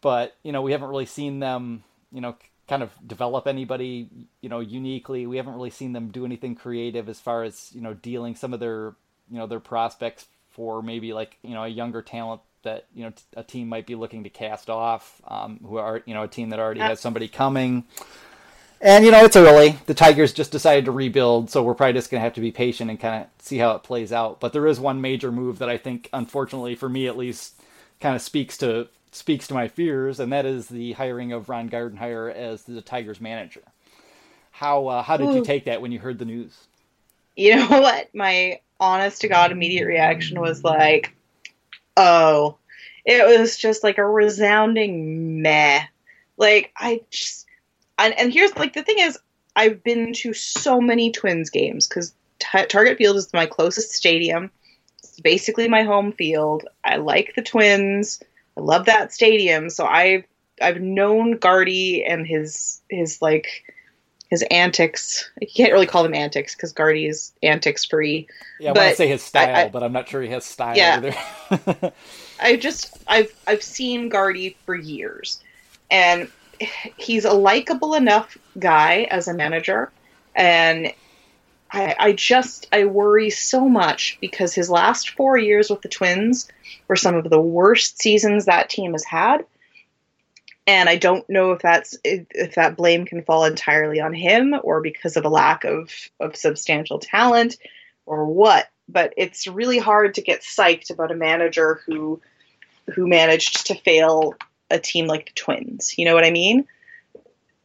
[0.00, 2.36] But you know, we haven't really seen them, you know,
[2.68, 4.08] kind of develop anybody,
[4.40, 5.26] you know, uniquely.
[5.26, 8.54] We haven't really seen them do anything creative as far as you know dealing some
[8.54, 8.94] of their
[9.30, 13.12] you know their prospects for maybe like you know a younger talent that you know
[13.36, 16.50] a team might be looking to cast off, um, who are you know a team
[16.50, 17.84] that already has somebody coming.
[18.80, 19.76] And you know it's early.
[19.86, 22.52] The Tigers just decided to rebuild, so we're probably just going to have to be
[22.52, 24.38] patient and kind of see how it plays out.
[24.38, 27.60] But there is one major move that I think, unfortunately for me at least,
[28.00, 31.68] kind of speaks to speaks to my fears, and that is the hiring of Ron
[31.68, 33.62] Gardenhire as the Tigers manager.
[34.52, 35.36] How uh, how did Ooh.
[35.36, 36.66] you take that when you heard the news?
[37.36, 38.14] You know what?
[38.14, 41.14] My honest to god immediate reaction was like,
[41.98, 42.56] oh,
[43.04, 45.82] it was just like a resounding meh.
[46.36, 47.46] Like I just,
[47.98, 49.18] and, and here's like the thing is,
[49.56, 54.50] I've been to so many Twins games because T- Target Field is my closest stadium.
[54.98, 56.64] It's basically my home field.
[56.84, 58.20] I like the Twins.
[58.56, 59.68] I love that stadium.
[59.68, 60.24] So I've
[60.62, 63.48] I've known Gardy and his his like
[64.28, 65.28] his antics.
[65.40, 68.28] You can't really call them antics because Gardy is antics free.
[68.60, 70.44] Yeah, I want to say his style, I, I, but I'm not sure he has
[70.44, 71.12] style yeah.
[71.50, 71.92] either.
[72.40, 75.42] I just I've I've seen Gardy for years,
[75.90, 76.30] and
[76.96, 79.90] he's a likable enough guy as a manager,
[80.34, 80.92] and
[81.70, 86.48] I, I just I worry so much because his last four years with the Twins
[86.86, 89.44] were some of the worst seasons that team has had
[90.68, 94.82] and I don't know if that's if that blame can fall entirely on him or
[94.82, 95.90] because of a lack of
[96.20, 97.56] of substantial talent
[98.04, 98.68] or what.
[98.86, 102.20] But it's really hard to get psyched about a manager who
[102.94, 104.34] who managed to fail
[104.70, 105.96] a team like the Twins.
[105.96, 106.66] You know what I mean?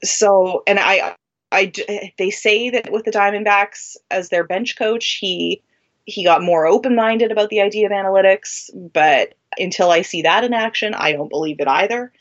[0.05, 1.15] So, and I,
[1.51, 1.73] I,
[2.17, 5.61] they say that with the Diamondbacks as their bench coach, he
[6.05, 8.69] he got more open minded about the idea of analytics.
[8.93, 12.13] But until I see that in action, I don't believe it either.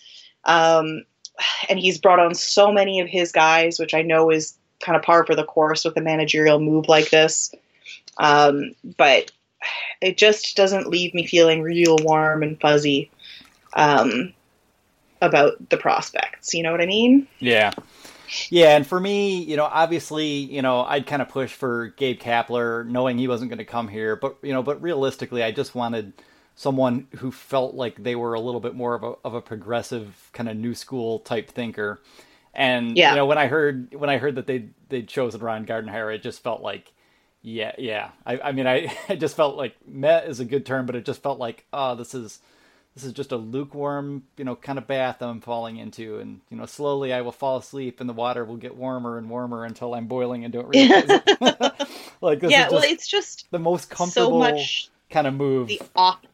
[0.45, 1.05] Um,
[1.69, 5.03] and he's brought on so many of his guys, which I know is kind of
[5.03, 7.55] par for the course with a managerial move like this.
[8.19, 9.31] Um, but
[10.01, 13.11] it just doesn't leave me feeling real warm and fuzzy
[13.75, 14.33] um,
[15.21, 16.53] about the prospects.
[16.53, 17.27] You know what I mean?
[17.39, 17.73] Yeah.
[18.49, 22.19] Yeah, and for me, you know, obviously, you know, I'd kind of push for Gabe
[22.19, 25.75] Kapler, knowing he wasn't going to come here, but you know, but realistically, I just
[25.75, 26.15] wanted
[26.55, 30.31] someone who felt like they were a little bit more of a of a progressive
[30.33, 32.01] kind of new school type thinker.
[32.55, 33.11] And yeah.
[33.11, 36.23] you know, when I heard when I heard that they they'd chosen Ron Gardenhire, it
[36.23, 36.93] just felt like,
[37.41, 38.11] yeah, yeah.
[38.27, 41.05] I, I mean, I, I just felt like met is a good term, but it
[41.05, 42.41] just felt like, oh, this is
[42.95, 46.59] this is just a lukewarm, you know, kind of bath I'm falling into, and you
[46.59, 49.95] know, slowly I will fall asleep, and the water will get warmer and warmer until
[49.95, 51.89] I'm boiling and don't realize it.
[52.21, 55.69] like this yeah, well, it's just the most comfortable so much kind of move.
[55.69, 56.27] The op-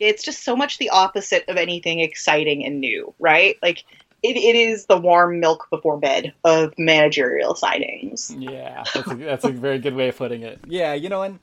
[0.00, 3.56] it's just so much the opposite of anything exciting and new, right?
[3.62, 3.84] Like
[4.22, 8.34] it, it is the warm milk before bed of managerial signings.
[8.38, 10.60] Yeah, that's a, that's a very good way of putting it.
[10.66, 11.38] Yeah, you know, and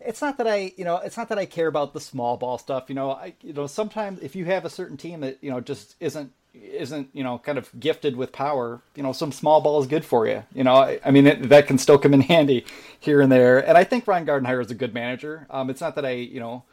[0.00, 2.58] it's not that I, you know, it's not that I care about the small ball
[2.58, 2.84] stuff.
[2.88, 5.60] You know, I, you know, sometimes if you have a certain team that you know
[5.60, 9.80] just isn't isn't you know kind of gifted with power, you know, some small ball
[9.80, 10.44] is good for you.
[10.54, 12.66] You know, I, I mean it, that can still come in handy
[13.00, 13.58] here and there.
[13.66, 15.46] And I think Ron Gardenhire is a good manager.
[15.48, 16.64] Um, it's not that I, you know.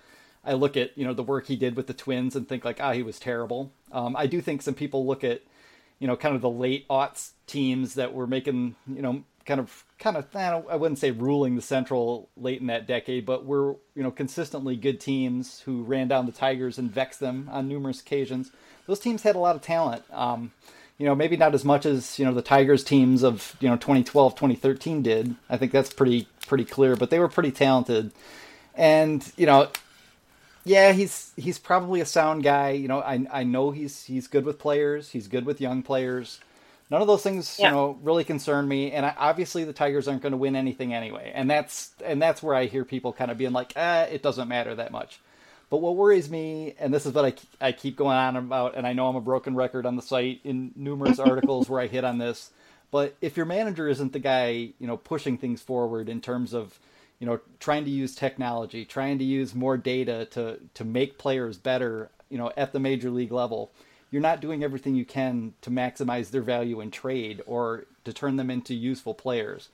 [0.46, 2.80] I look at you know the work he did with the Twins and think like
[2.82, 3.72] ah he was terrible.
[3.92, 5.42] Um, I do think some people look at
[6.00, 9.84] you know kind of the late aughts teams that were making you know kind of
[10.00, 14.04] kind of I wouldn't say ruling the Central late in that decade, but were you
[14.04, 18.52] know consistently good teams who ran down the Tigers and vexed them on numerous occasions.
[18.88, 20.04] Those teams had a lot of talent.
[20.12, 20.52] Um,
[20.98, 23.76] you know, maybe not as much as you know the Tigers teams of you know
[23.76, 25.36] 2012, 2013 did.
[25.50, 28.12] I think that's pretty pretty clear, but they were pretty talented.
[28.76, 29.70] And you know,
[30.66, 32.72] yeah, he's he's probably a sound guy.
[32.72, 35.12] You know, I I know he's he's good with players.
[35.12, 36.40] He's good with young players
[36.94, 37.68] none of those things yeah.
[37.68, 40.94] you know really concern me and I, obviously the tigers aren't going to win anything
[40.94, 44.22] anyway and that's and that's where i hear people kind of being like eh, it
[44.22, 45.20] doesn't matter that much
[45.72, 48.86] but what worries me and this is what I, I keep going on about and
[48.86, 52.04] i know i'm a broken record on the site in numerous articles where i hit
[52.04, 52.52] on this
[52.92, 56.78] but if your manager isn't the guy you know pushing things forward in terms of
[57.24, 61.58] you know trying to use technology trying to use more data to to make players
[61.58, 63.72] better you know at the major league level
[64.14, 68.36] you're not doing everything you can to maximize their value in trade or to turn
[68.36, 69.70] them into useful players.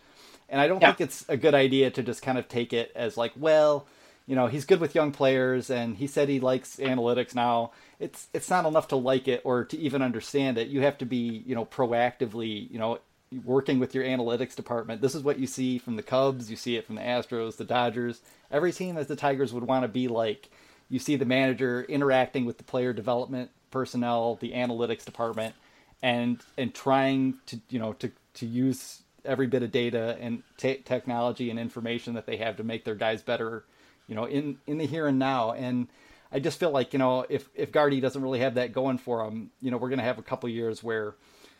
[0.47, 0.93] And I don't yeah.
[0.93, 3.85] think it's a good idea to just kind of take it as like, well,
[4.27, 7.71] you know, he's good with young players and he said he likes analytics now.
[7.99, 10.69] It's it's not enough to like it or to even understand it.
[10.69, 12.99] You have to be, you know, proactively, you know,
[13.45, 15.01] working with your analytics department.
[15.01, 17.65] This is what you see from the Cubs, you see it from the Astros, the
[17.65, 18.21] Dodgers.
[18.51, 20.49] Every team that the Tigers would want to be like.
[20.89, 25.53] You see the manager interacting with the player development personnel, the analytics department,
[26.01, 30.77] and and trying to you know to to use every bit of data and te-
[30.77, 33.65] technology and information that they have to make their guys better,
[34.07, 35.51] you know, in in the here and now.
[35.51, 35.87] And
[36.31, 39.23] I just feel like you know if if Gardy doesn't really have that going for
[39.23, 41.13] him, you know, we're going to have a couple years where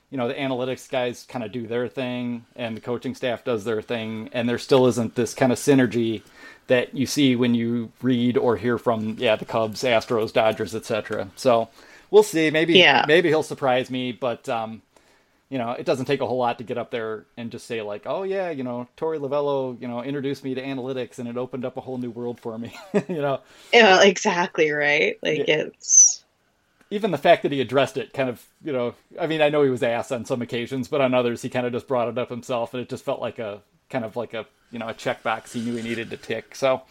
[0.10, 3.64] you know the analytics guys kind of do their thing and the coaching staff does
[3.64, 6.24] their thing and there still isn't this kind of synergy
[6.70, 11.30] that you see when you read or hear from yeah the Cubs, Astros, Dodgers, etc.
[11.36, 11.68] So
[12.10, 12.49] we'll see.
[12.49, 13.05] Maybe yeah.
[13.07, 14.82] maybe he'll surprise me, but um,
[15.49, 17.82] you know, it doesn't take a whole lot to get up there and just say
[17.82, 21.38] like, oh yeah, you know, Torey Lovullo, you know, introduced me to analytics and it
[21.38, 22.74] opened up a whole new world for me.
[23.10, 23.41] you know.
[23.74, 25.18] Yeah, exactly right.
[25.24, 25.55] Like yeah.
[25.66, 26.09] it's
[26.92, 29.64] even the fact that he addressed it kind of, you know, I mean, I know
[29.64, 32.18] he was asked on some occasions, but on others he kind of just brought it
[32.18, 34.94] up himself and it just felt like a kind of like a, you know, a
[34.94, 36.56] checkbox he knew he needed to tick.
[36.56, 36.84] So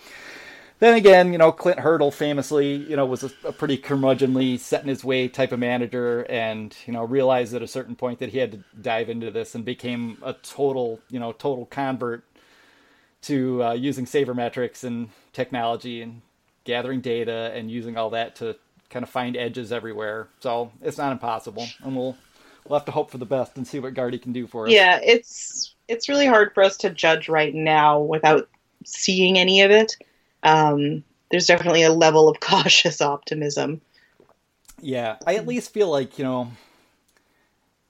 [0.78, 4.82] then again, you know, Clint Hurdle famously, you know, was a, a, pretty curmudgeonly, set
[4.82, 8.28] in his way type of manager, and you know, realized at a certain point that
[8.28, 12.24] he had to dive into this and became a total, you know, total convert
[13.22, 16.22] to uh, using sabermetrics and technology and
[16.62, 18.57] gathering data and using all that to
[18.91, 20.28] kind of find edges everywhere.
[20.41, 22.16] So it's not impossible, and we'll
[22.66, 24.72] we'll have to hope for the best and see what Gardy can do for us.
[24.72, 28.49] Yeah, it's it's really hard for us to judge right now without
[28.84, 29.97] seeing any of it
[30.43, 33.80] um, there's definitely a level of cautious optimism.
[34.80, 36.53] Yeah, I at least feel like you know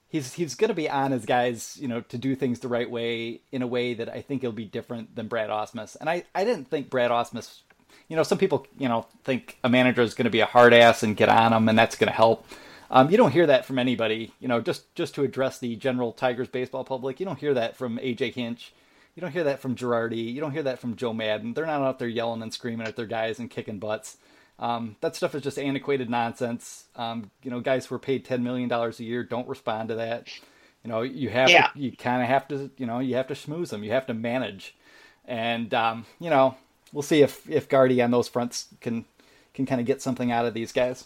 [0.07, 2.89] he's he's going to be on his guys, you know, to do things the right
[2.89, 5.95] way in a way that I think it'll be different than Brad Ausmus.
[5.99, 7.61] And I I didn't think Brad Ausmus,
[8.09, 10.73] you know, some people you know think a manager is going to be a hard
[10.73, 12.45] ass and get on them, and that's going to help.
[12.91, 14.59] Um, you don't hear that from anybody, you know.
[14.59, 18.33] Just just to address the general Tigers baseball public, you don't hear that from AJ
[18.33, 18.73] Hinch.
[19.15, 20.33] You don't hear that from Girardi.
[20.33, 21.53] You don't hear that from Joe Maddon.
[21.53, 24.17] They're not out there yelling and screaming at their guys and kicking butts.
[24.57, 26.85] Um, that stuff is just antiquated nonsense.
[26.95, 29.95] Um, you know, guys who are paid ten million dollars a year don't respond to
[29.95, 30.27] that.
[30.83, 31.67] You know, you have yeah.
[31.67, 33.83] to, you kind of have to, you know, you have to schmooze them.
[33.83, 34.75] You have to manage,
[35.25, 36.55] and um, you know,
[36.93, 39.05] we'll see if if Gardy on those fronts can
[39.53, 41.05] can kind of get something out of these guys.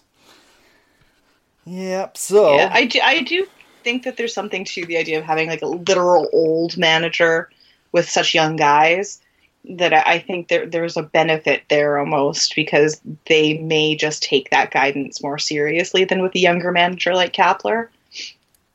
[1.66, 2.18] Yep.
[2.18, 3.48] So yeah, I do, I do
[3.84, 7.50] think that there's something to the idea of having like a literal old manager
[7.92, 9.22] with such young guys
[9.70, 14.72] that I think there there's a benefit there almost because they may just take that
[14.72, 17.88] guidance more seriously than with a younger manager like Kapler.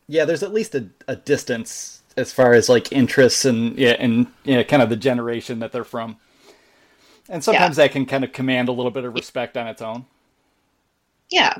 [0.07, 4.29] Yeah, there's at least a, a distance as far as like interests and yeah, and
[4.45, 6.17] yeah, kind of the generation that they're from.
[7.29, 7.85] And sometimes yeah.
[7.85, 10.07] that can kind of command a little bit of respect on its own.
[11.31, 11.55] Yeah.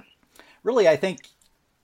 [0.63, 1.21] Really, I think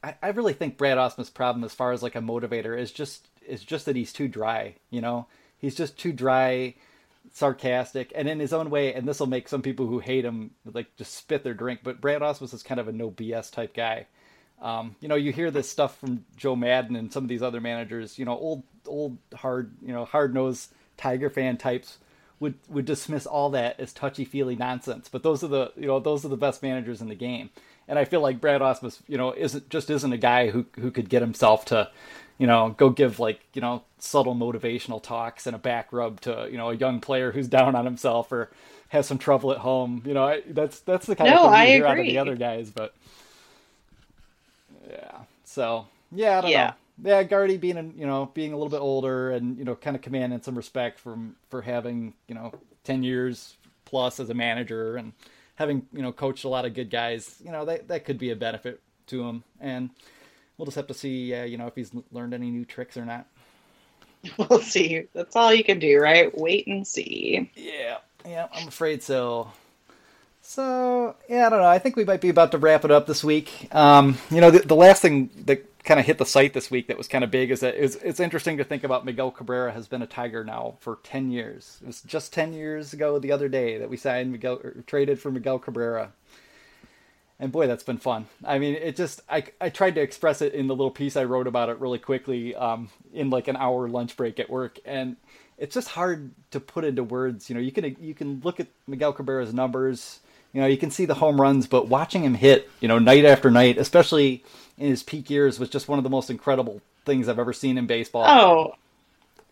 [0.02, 3.28] I, I really think Brad Ausmus's problem as far as like a motivator is just
[3.46, 4.76] is just that he's too dry.
[4.90, 5.26] You know,
[5.58, 6.74] he's just too dry,
[7.32, 8.94] sarcastic, and in his own way.
[8.94, 11.80] And this will make some people who hate him like just spit their drink.
[11.82, 14.06] But Brad Ausmus is kind of a no BS type guy.
[14.60, 17.60] Um, you know, you hear this stuff from Joe Maddon and some of these other
[17.60, 18.18] managers.
[18.18, 21.98] You know, old old hard you know hard nosed Tiger fan types
[22.40, 25.08] would would dismiss all that as touchy feely nonsense.
[25.10, 27.50] But those are the you know those are the best managers in the game.
[27.88, 30.90] And I feel like Brad Ausmus, you know, isn't just isn't a guy who who
[30.90, 31.90] could get himself to,
[32.38, 36.48] you know, go give like you know subtle motivational talks and a back rub to
[36.50, 38.50] you know a young player who's down on himself or
[38.88, 40.02] has some trouble at home.
[40.06, 41.86] You know, I, that's that's the kind no, of thing you I hear agree.
[41.86, 42.70] out of the other guys.
[42.70, 42.94] But
[44.90, 46.56] yeah, so yeah, I don't Yeah.
[46.56, 46.74] know.
[47.02, 50.02] Yeah, Gardy being you know being a little bit older and you know kind of
[50.02, 52.52] commanding some respect from for having you know
[52.84, 55.12] ten years plus as a manager and
[55.56, 57.40] having you know coached a lot of good guys.
[57.44, 59.90] You know that that could be a benefit to him, and
[60.56, 63.04] we'll just have to see uh, you know if he's learned any new tricks or
[63.04, 63.26] not.
[64.38, 65.06] We'll see.
[65.12, 66.36] That's all you can do, right?
[66.38, 67.50] Wait and see.
[67.54, 69.50] Yeah, yeah, I'm afraid so.
[70.46, 71.66] So yeah, I don't know.
[71.66, 73.68] I think we might be about to wrap it up this week.
[73.74, 76.86] Um, you know, the, the last thing that kind of hit the site this week
[76.88, 79.72] that was kind of big is that it's, it's interesting to think about Miguel Cabrera
[79.72, 81.78] has been a Tiger now for ten years.
[81.80, 85.30] It was just ten years ago the other day that we signed Miguel traded for
[85.30, 86.12] Miguel Cabrera.
[87.40, 88.26] And boy, that's been fun.
[88.44, 91.24] I mean, it just I, I tried to express it in the little piece I
[91.24, 95.16] wrote about it really quickly um, in like an hour lunch break at work, and
[95.56, 97.48] it's just hard to put into words.
[97.48, 100.20] You know, you can you can look at Miguel Cabrera's numbers.
[100.54, 103.24] You know, you can see the home runs, but watching him hit, you know, night
[103.24, 104.44] after night, especially
[104.78, 107.76] in his peak years, was just one of the most incredible things I've ever seen
[107.76, 108.24] in baseball.
[108.24, 108.76] Oh,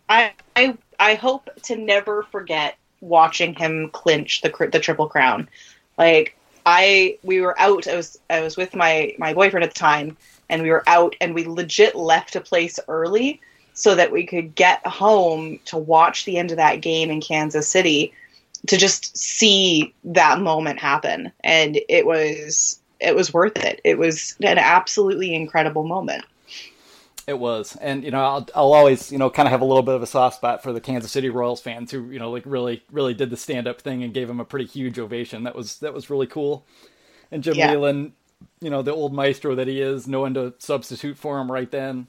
[0.07, 5.49] I I I hope to never forget watching him clinch the the triple crown.
[5.97, 7.85] Like I we were out.
[7.85, 10.15] I was I was with my my boyfriend at the time,
[10.49, 13.41] and we were out, and we legit left a place early
[13.73, 17.67] so that we could get home to watch the end of that game in Kansas
[17.67, 18.13] City
[18.67, 24.35] to just see that moment happen and it was it was worth it it was
[24.41, 26.25] an absolutely incredible moment
[27.25, 29.81] It was, and you know, I'll, I'll always, you know, kind of have a little
[29.81, 32.43] bit of a soft spot for the Kansas City Royals fans who, you know, like
[32.45, 35.43] really, really did the stand up thing and gave him a pretty huge ovation.
[35.43, 36.65] That was that was really cool.
[37.31, 37.63] And Jim Yeah.
[37.63, 38.13] Leyland,
[38.61, 42.07] you know, the old maestro that he is, knowing to substitute for him right then,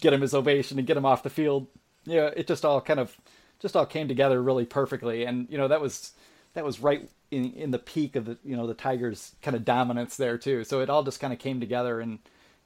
[0.00, 1.68] get him his ovation and get him off the field.
[2.04, 3.16] Yeah, it just all kind of,
[3.60, 5.24] just all came together really perfectly.
[5.24, 6.12] And you know, that was
[6.54, 9.64] that was right in in the peak of the, you know, the Tigers' kind of
[9.64, 10.64] dominance there too.
[10.64, 12.18] So it all just kind of came together and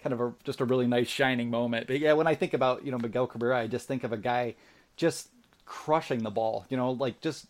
[0.02, 1.86] kind of a just a really nice shining moment.
[1.86, 4.16] But yeah, when I think about you know Miguel Cabrera, I just think of a
[4.16, 4.54] guy
[4.96, 5.28] just
[5.66, 6.66] crushing the ball.
[6.68, 7.46] You know, like just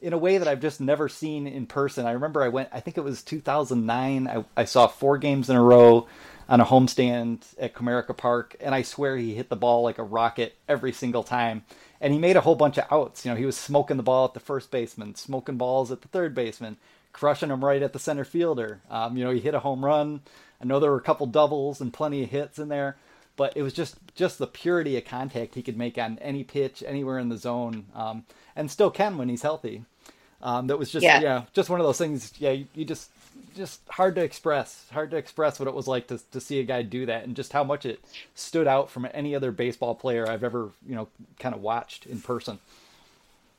[0.00, 2.06] in a way that I've just never seen in person.
[2.06, 2.68] I remember I went.
[2.72, 4.28] I think it was 2009.
[4.28, 6.06] I, I saw four games in a row
[6.48, 10.04] on a homestand at Comerica Park, and I swear he hit the ball like a
[10.04, 11.64] rocket every single time.
[12.00, 13.24] And he made a whole bunch of outs.
[13.24, 16.08] You know, he was smoking the ball at the first baseman, smoking balls at the
[16.08, 16.76] third baseman,
[17.12, 18.80] crushing them right at the center fielder.
[18.90, 20.20] Um, you know, he hit a home run.
[20.60, 22.96] I know there were a couple doubles and plenty of hits in there,
[23.36, 26.82] but it was just just the purity of contact he could make on any pitch,
[26.86, 28.24] anywhere in the zone, um,
[28.56, 29.84] and still can when he's healthy.
[30.42, 31.20] Um, that was just Yeah.
[31.20, 31.42] yeah.
[31.52, 32.32] just one of those things.
[32.38, 33.10] Yeah, you, you just
[33.58, 36.64] just hard to express, hard to express what it was like to to see a
[36.64, 38.00] guy do that, and just how much it
[38.34, 42.20] stood out from any other baseball player I've ever you know kind of watched in
[42.20, 42.58] person.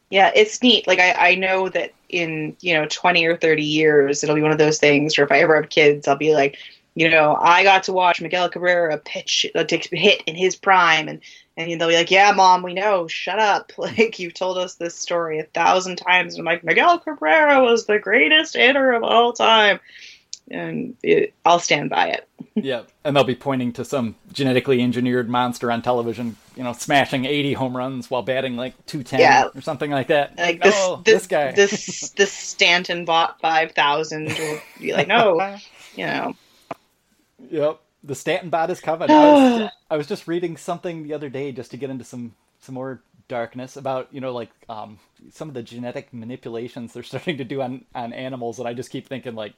[0.09, 0.87] Yeah, it's neat.
[0.87, 4.51] Like I, I know that in, you know, 20 or 30 years, it'll be one
[4.51, 6.57] of those things where if I ever have kids, I'll be like,
[6.95, 11.07] you know, I got to watch Miguel Cabrera pitch, uh, take hit in his prime.
[11.07, 11.21] And,
[11.59, 13.07] and they'll be like, yeah, mom, we know.
[13.07, 13.71] Shut up.
[13.77, 16.33] Like you've told us this story a thousand times.
[16.35, 19.79] And I'm like, Miguel Cabrera was the greatest hitter of all time.
[20.51, 22.27] And it, I'll stand by it.
[22.55, 27.25] yeah, and they'll be pointing to some genetically engineered monster on television, you know, smashing
[27.25, 29.49] 80 home runs while batting like 210 Yeah.
[29.53, 30.37] or something like that.
[30.37, 31.51] Like this, oh, this, this guy.
[31.51, 35.57] this, this Stanton bought 5,000 or be like, no,
[35.95, 36.35] you know.
[37.51, 39.09] Yep, the Stanton bot is coming.
[39.09, 42.33] I was, I was just reading something the other day just to get into some
[42.61, 44.99] some more darkness about you know like um,
[45.31, 48.89] some of the genetic manipulations they're starting to do on on animals, and I just
[48.91, 49.53] keep thinking like.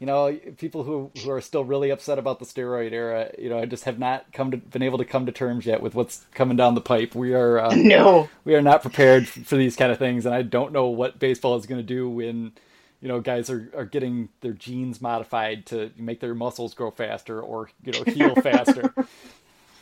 [0.00, 3.58] You know, people who who are still really upset about the steroid era, you know,
[3.58, 6.24] i just have not come to been able to come to terms yet with what's
[6.34, 7.16] coming down the pipe.
[7.16, 8.28] We are uh, No.
[8.44, 11.56] we are not prepared for these kind of things, and I don't know what baseball
[11.56, 12.52] is going to do when
[13.00, 17.40] you know guys are, are getting their genes modified to make their muscles grow faster
[17.40, 18.94] or you know heal faster.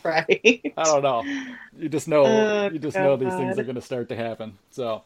[0.04, 0.72] Right.
[0.76, 1.24] I don't know.
[1.76, 4.56] You just know Oh, you just know these things are going to start to happen.
[4.70, 5.02] So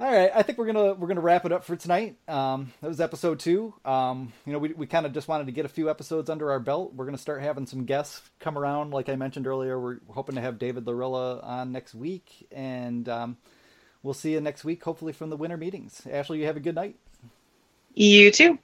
[0.00, 2.16] All right, I think we're gonna we're gonna wrap it up for tonight.
[2.28, 3.72] Um, that was episode two.
[3.86, 6.50] Um, you know, we we kind of just wanted to get a few episodes under
[6.52, 6.92] our belt.
[6.94, 9.80] We're gonna start having some guests come around, like I mentioned earlier.
[9.80, 13.38] We're hoping to have David Laurila on next week, and um,
[14.02, 16.02] we'll see you next week, hopefully from the winter meetings.
[16.10, 16.96] Ashley, you have a good night.
[17.94, 18.58] You too.